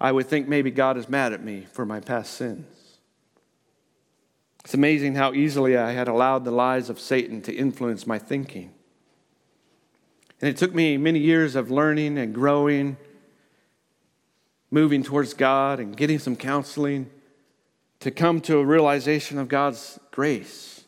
I 0.00 0.12
would 0.12 0.26
think 0.26 0.48
maybe 0.48 0.70
God 0.70 0.96
is 0.96 1.08
mad 1.08 1.32
at 1.32 1.42
me 1.42 1.66
for 1.72 1.86
my 1.86 2.00
past 2.00 2.34
sins. 2.34 2.66
It's 4.64 4.74
amazing 4.74 5.14
how 5.14 5.34
easily 5.34 5.76
I 5.76 5.92
had 5.92 6.08
allowed 6.08 6.44
the 6.44 6.50
lies 6.50 6.88
of 6.88 6.98
Satan 6.98 7.42
to 7.42 7.54
influence 7.54 8.06
my 8.06 8.18
thinking. 8.18 8.72
And 10.40 10.48
it 10.48 10.56
took 10.56 10.74
me 10.74 10.96
many 10.96 11.18
years 11.18 11.54
of 11.54 11.70
learning 11.70 12.18
and 12.18 12.34
growing, 12.34 12.96
moving 14.70 15.02
towards 15.02 15.34
God 15.34 15.80
and 15.80 15.96
getting 15.96 16.18
some 16.18 16.34
counseling 16.34 17.10
to 18.00 18.10
come 18.10 18.40
to 18.42 18.58
a 18.58 18.64
realization 18.64 19.38
of 19.38 19.48
God's 19.48 19.98
grace. 20.10 20.84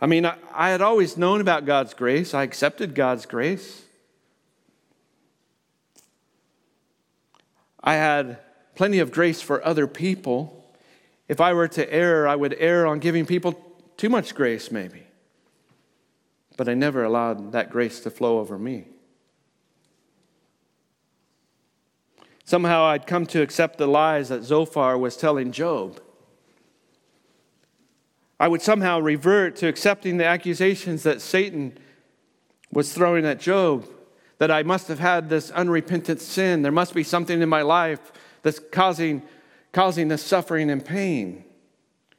I 0.00 0.06
mean, 0.06 0.26
I, 0.26 0.36
I 0.52 0.70
had 0.70 0.82
always 0.82 1.16
known 1.16 1.40
about 1.40 1.64
God's 1.64 1.94
grace, 1.94 2.34
I 2.34 2.42
accepted 2.42 2.94
God's 2.94 3.26
grace. 3.26 3.85
I 7.86 7.94
had 7.94 8.38
plenty 8.74 8.98
of 8.98 9.10
grace 9.10 9.40
for 9.40 9.64
other 9.64 9.86
people. 9.86 10.70
If 11.26 11.40
I 11.40 11.54
were 11.54 11.68
to 11.68 11.90
err, 11.90 12.28
I 12.28 12.36
would 12.36 12.54
err 12.58 12.86
on 12.86 12.98
giving 12.98 13.24
people 13.24 13.58
too 13.96 14.10
much 14.10 14.34
grace, 14.34 14.70
maybe 14.70 15.06
but 16.56 16.68
I 16.68 16.74
never 16.74 17.04
allowed 17.04 17.52
that 17.52 17.70
grace 17.70 18.00
to 18.00 18.10
flow 18.10 18.38
over 18.38 18.58
me. 18.58 18.86
Somehow 22.44 22.84
I'd 22.84 23.06
come 23.06 23.26
to 23.26 23.42
accept 23.42 23.76
the 23.76 23.88
lies 23.88 24.28
that 24.28 24.44
Zophar 24.44 24.96
was 24.96 25.16
telling 25.16 25.52
Job. 25.52 26.00
I 28.38 28.48
would 28.48 28.62
somehow 28.62 29.00
revert 29.00 29.56
to 29.56 29.68
accepting 29.68 30.16
the 30.16 30.26
accusations 30.26 31.02
that 31.02 31.20
Satan 31.20 31.76
was 32.70 32.92
throwing 32.92 33.24
at 33.24 33.40
Job, 33.40 33.86
that 34.38 34.50
I 34.50 34.62
must 34.62 34.88
have 34.88 34.98
had 34.98 35.28
this 35.28 35.50
unrepentant 35.50 36.20
sin. 36.20 36.62
There 36.62 36.72
must 36.72 36.94
be 36.94 37.02
something 37.02 37.40
in 37.40 37.48
my 37.48 37.62
life 37.62 38.12
that's 38.42 38.58
causing, 38.58 39.22
causing 39.72 40.08
this 40.08 40.22
suffering 40.22 40.70
and 40.70 40.84
pain 40.84 41.44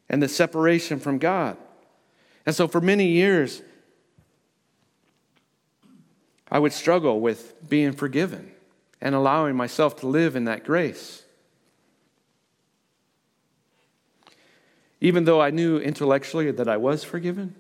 and 0.10 0.22
the 0.22 0.28
separation 0.28 1.00
from 1.00 1.18
God. 1.18 1.58
And 2.46 2.56
so 2.56 2.68
for 2.68 2.82
many 2.82 3.08
years, 3.08 3.62
I 6.50 6.60
would 6.60 6.74
struggle 6.74 7.20
with 7.20 7.70
being 7.70 7.92
forgiven 7.92 8.52
and 9.02 9.14
allowing 9.14 9.56
myself 9.56 9.98
to 9.98 10.08
live 10.08 10.36
in 10.36 10.46
that 10.46 10.64
grace. 10.64 11.24
Even 15.00 15.26
though 15.26 15.42
I 15.42 15.52
knew 15.52 15.78
intellectually 15.78 16.50
that 16.52 16.68
I 16.68 16.78
was 16.78 17.04
forgiven, 17.04 17.54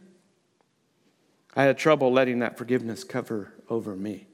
I 1.55 1.63
had 1.63 1.77
trouble 1.77 2.11
letting 2.11 2.39
that 2.39 2.57
forgiveness 2.57 3.03
cover 3.03 3.53
over 3.69 3.95
me. 3.95 4.27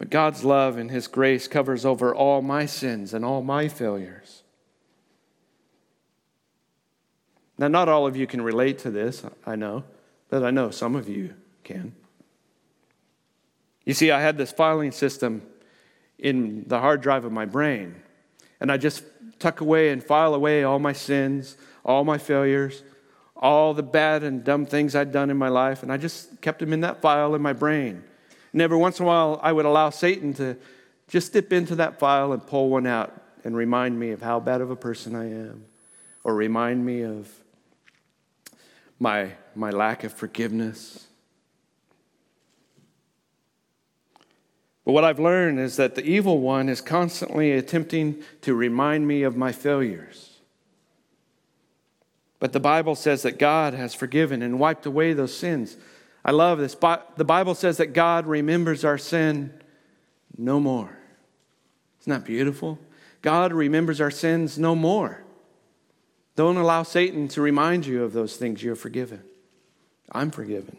But 0.00 0.08
God's 0.08 0.44
love 0.44 0.78
and 0.78 0.90
His 0.90 1.06
grace 1.06 1.46
covers 1.46 1.84
over 1.84 2.14
all 2.14 2.40
my 2.40 2.64
sins 2.64 3.12
and 3.12 3.22
all 3.22 3.42
my 3.42 3.68
failures. 3.68 4.42
Now, 7.58 7.68
not 7.68 7.90
all 7.90 8.06
of 8.06 8.16
you 8.16 8.26
can 8.26 8.40
relate 8.40 8.78
to 8.78 8.90
this, 8.90 9.22
I 9.44 9.56
know, 9.56 9.84
but 10.30 10.42
I 10.42 10.50
know 10.52 10.70
some 10.70 10.96
of 10.96 11.06
you 11.06 11.34
can. 11.64 11.94
You 13.84 13.92
see, 13.92 14.10
I 14.10 14.22
had 14.22 14.38
this 14.38 14.50
filing 14.50 14.90
system 14.90 15.42
in 16.18 16.64
the 16.66 16.80
hard 16.80 17.02
drive 17.02 17.26
of 17.26 17.32
my 17.32 17.44
brain, 17.44 17.94
and 18.58 18.72
I 18.72 18.78
just 18.78 19.02
tuck 19.38 19.60
away 19.60 19.90
and 19.90 20.02
file 20.02 20.32
away 20.34 20.64
all 20.64 20.78
my 20.78 20.94
sins, 20.94 21.58
all 21.84 22.04
my 22.04 22.16
failures, 22.16 22.82
all 23.36 23.74
the 23.74 23.82
bad 23.82 24.22
and 24.22 24.42
dumb 24.42 24.64
things 24.64 24.96
I'd 24.96 25.12
done 25.12 25.28
in 25.28 25.36
my 25.36 25.50
life, 25.50 25.82
and 25.82 25.92
I 25.92 25.98
just 25.98 26.40
kept 26.40 26.60
them 26.60 26.72
in 26.72 26.80
that 26.80 27.02
file 27.02 27.34
in 27.34 27.42
my 27.42 27.52
brain. 27.52 28.04
And 28.52 28.60
every 28.60 28.76
once 28.76 28.98
in 28.98 29.04
a 29.04 29.08
while, 29.08 29.38
I 29.42 29.52
would 29.52 29.64
allow 29.64 29.90
Satan 29.90 30.34
to 30.34 30.56
just 31.08 31.32
dip 31.32 31.52
into 31.52 31.76
that 31.76 31.98
file 31.98 32.32
and 32.32 32.46
pull 32.46 32.68
one 32.68 32.86
out 32.86 33.12
and 33.44 33.56
remind 33.56 33.98
me 33.98 34.10
of 34.10 34.22
how 34.22 34.40
bad 34.40 34.60
of 34.60 34.70
a 34.70 34.76
person 34.76 35.14
I 35.14 35.30
am, 35.30 35.64
or 36.24 36.34
remind 36.34 36.84
me 36.84 37.02
of 37.02 37.30
my, 38.98 39.32
my 39.54 39.70
lack 39.70 40.04
of 40.04 40.12
forgiveness. 40.12 41.06
But 44.84 44.92
what 44.92 45.04
I've 45.04 45.20
learned 45.20 45.58
is 45.58 45.76
that 45.76 45.94
the 45.94 46.04
evil 46.04 46.40
one 46.40 46.68
is 46.68 46.80
constantly 46.80 47.52
attempting 47.52 48.22
to 48.42 48.54
remind 48.54 49.06
me 49.06 49.22
of 49.22 49.36
my 49.36 49.52
failures. 49.52 50.38
But 52.40 52.52
the 52.52 52.60
Bible 52.60 52.94
says 52.94 53.22
that 53.22 53.38
God 53.38 53.74
has 53.74 53.94
forgiven 53.94 54.42
and 54.42 54.58
wiped 54.58 54.86
away 54.86 55.12
those 55.12 55.36
sins. 55.36 55.76
I 56.24 56.32
love 56.32 56.58
this. 56.58 56.74
The 56.74 57.24
Bible 57.24 57.54
says 57.54 57.78
that 57.78 57.88
God 57.88 58.26
remembers 58.26 58.84
our 58.84 58.98
sin 58.98 59.52
no 60.36 60.60
more. 60.60 60.98
Isn't 62.00 62.10
that 62.10 62.24
beautiful? 62.24 62.78
God 63.22 63.52
remembers 63.52 64.00
our 64.00 64.10
sins 64.10 64.58
no 64.58 64.74
more. 64.74 65.22
Don't 66.36 66.56
allow 66.56 66.82
Satan 66.82 67.28
to 67.28 67.42
remind 67.42 67.86
you 67.86 68.02
of 68.02 68.12
those 68.12 68.36
things 68.36 68.62
you're 68.62 68.76
forgiven. 68.76 69.22
I'm 70.10 70.30
forgiven. 70.30 70.78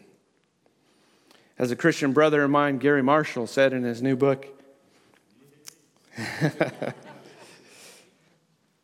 As 1.58 1.70
a 1.70 1.76
Christian 1.76 2.12
brother 2.12 2.42
of 2.42 2.50
mine, 2.50 2.78
Gary 2.78 3.02
Marshall, 3.02 3.46
said 3.46 3.72
in 3.72 3.84
his 3.84 4.02
new 4.02 4.16
book, 4.16 4.48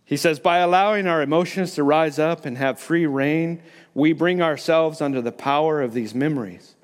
he 0.04 0.16
says, 0.16 0.38
By 0.38 0.58
allowing 0.58 1.08
our 1.08 1.20
emotions 1.22 1.74
to 1.74 1.82
rise 1.82 2.18
up 2.20 2.46
and 2.46 2.56
have 2.56 2.78
free 2.78 3.06
reign, 3.06 3.60
we 3.98 4.12
bring 4.12 4.40
ourselves 4.40 5.00
under 5.00 5.20
the 5.20 5.32
power 5.32 5.82
of 5.82 5.92
these 5.92 6.14
memories, 6.14 6.76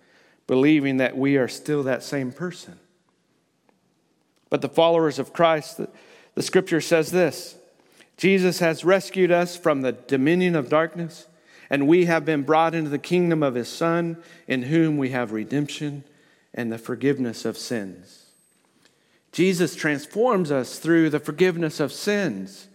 believing 0.49 0.97
that 0.97 1.17
we 1.17 1.37
are 1.37 1.47
still 1.47 1.85
that 1.85 2.03
same 2.03 2.33
person. 2.33 2.77
But 4.51 4.63
the 4.63 4.69
followers 4.69 5.21
of 5.21 5.33
Christ, 5.33 5.77
the, 5.77 5.89
the 6.35 6.43
scripture 6.43 6.81
says 6.81 7.13
this 7.13 7.57
Jesus 8.17 8.59
has 8.59 8.85
rescued 8.85 9.31
us 9.31 9.57
from 9.57 9.83
the 9.83 9.93
dominion 9.93 10.57
of 10.57 10.69
darkness, 10.69 11.29
and 11.71 11.87
we 11.87 12.07
have 12.07 12.25
been 12.25 12.43
brought 12.43 12.75
into 12.75 12.91
the 12.91 12.99
kingdom 12.99 13.45
of 13.45 13.55
his 13.55 13.69
Son, 13.69 14.21
in 14.49 14.65
whom 14.65 14.99
we 14.99 15.11
have 15.11 15.31
redemption 15.31 16.03
and 16.53 16.73
the 16.73 16.79
forgiveness 16.79 17.45
of 17.45 17.57
sins. 17.57 18.27
Jesus 19.31 19.77
transforms 19.77 20.51
us 20.51 20.81
through 20.81 21.11
the 21.11 21.21
forgiveness 21.21 21.79
of 21.79 21.93
sins 21.93 22.67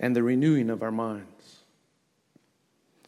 and 0.00 0.16
the 0.16 0.22
renewing 0.22 0.70
of 0.70 0.82
our 0.82 0.90
mind. 0.90 1.26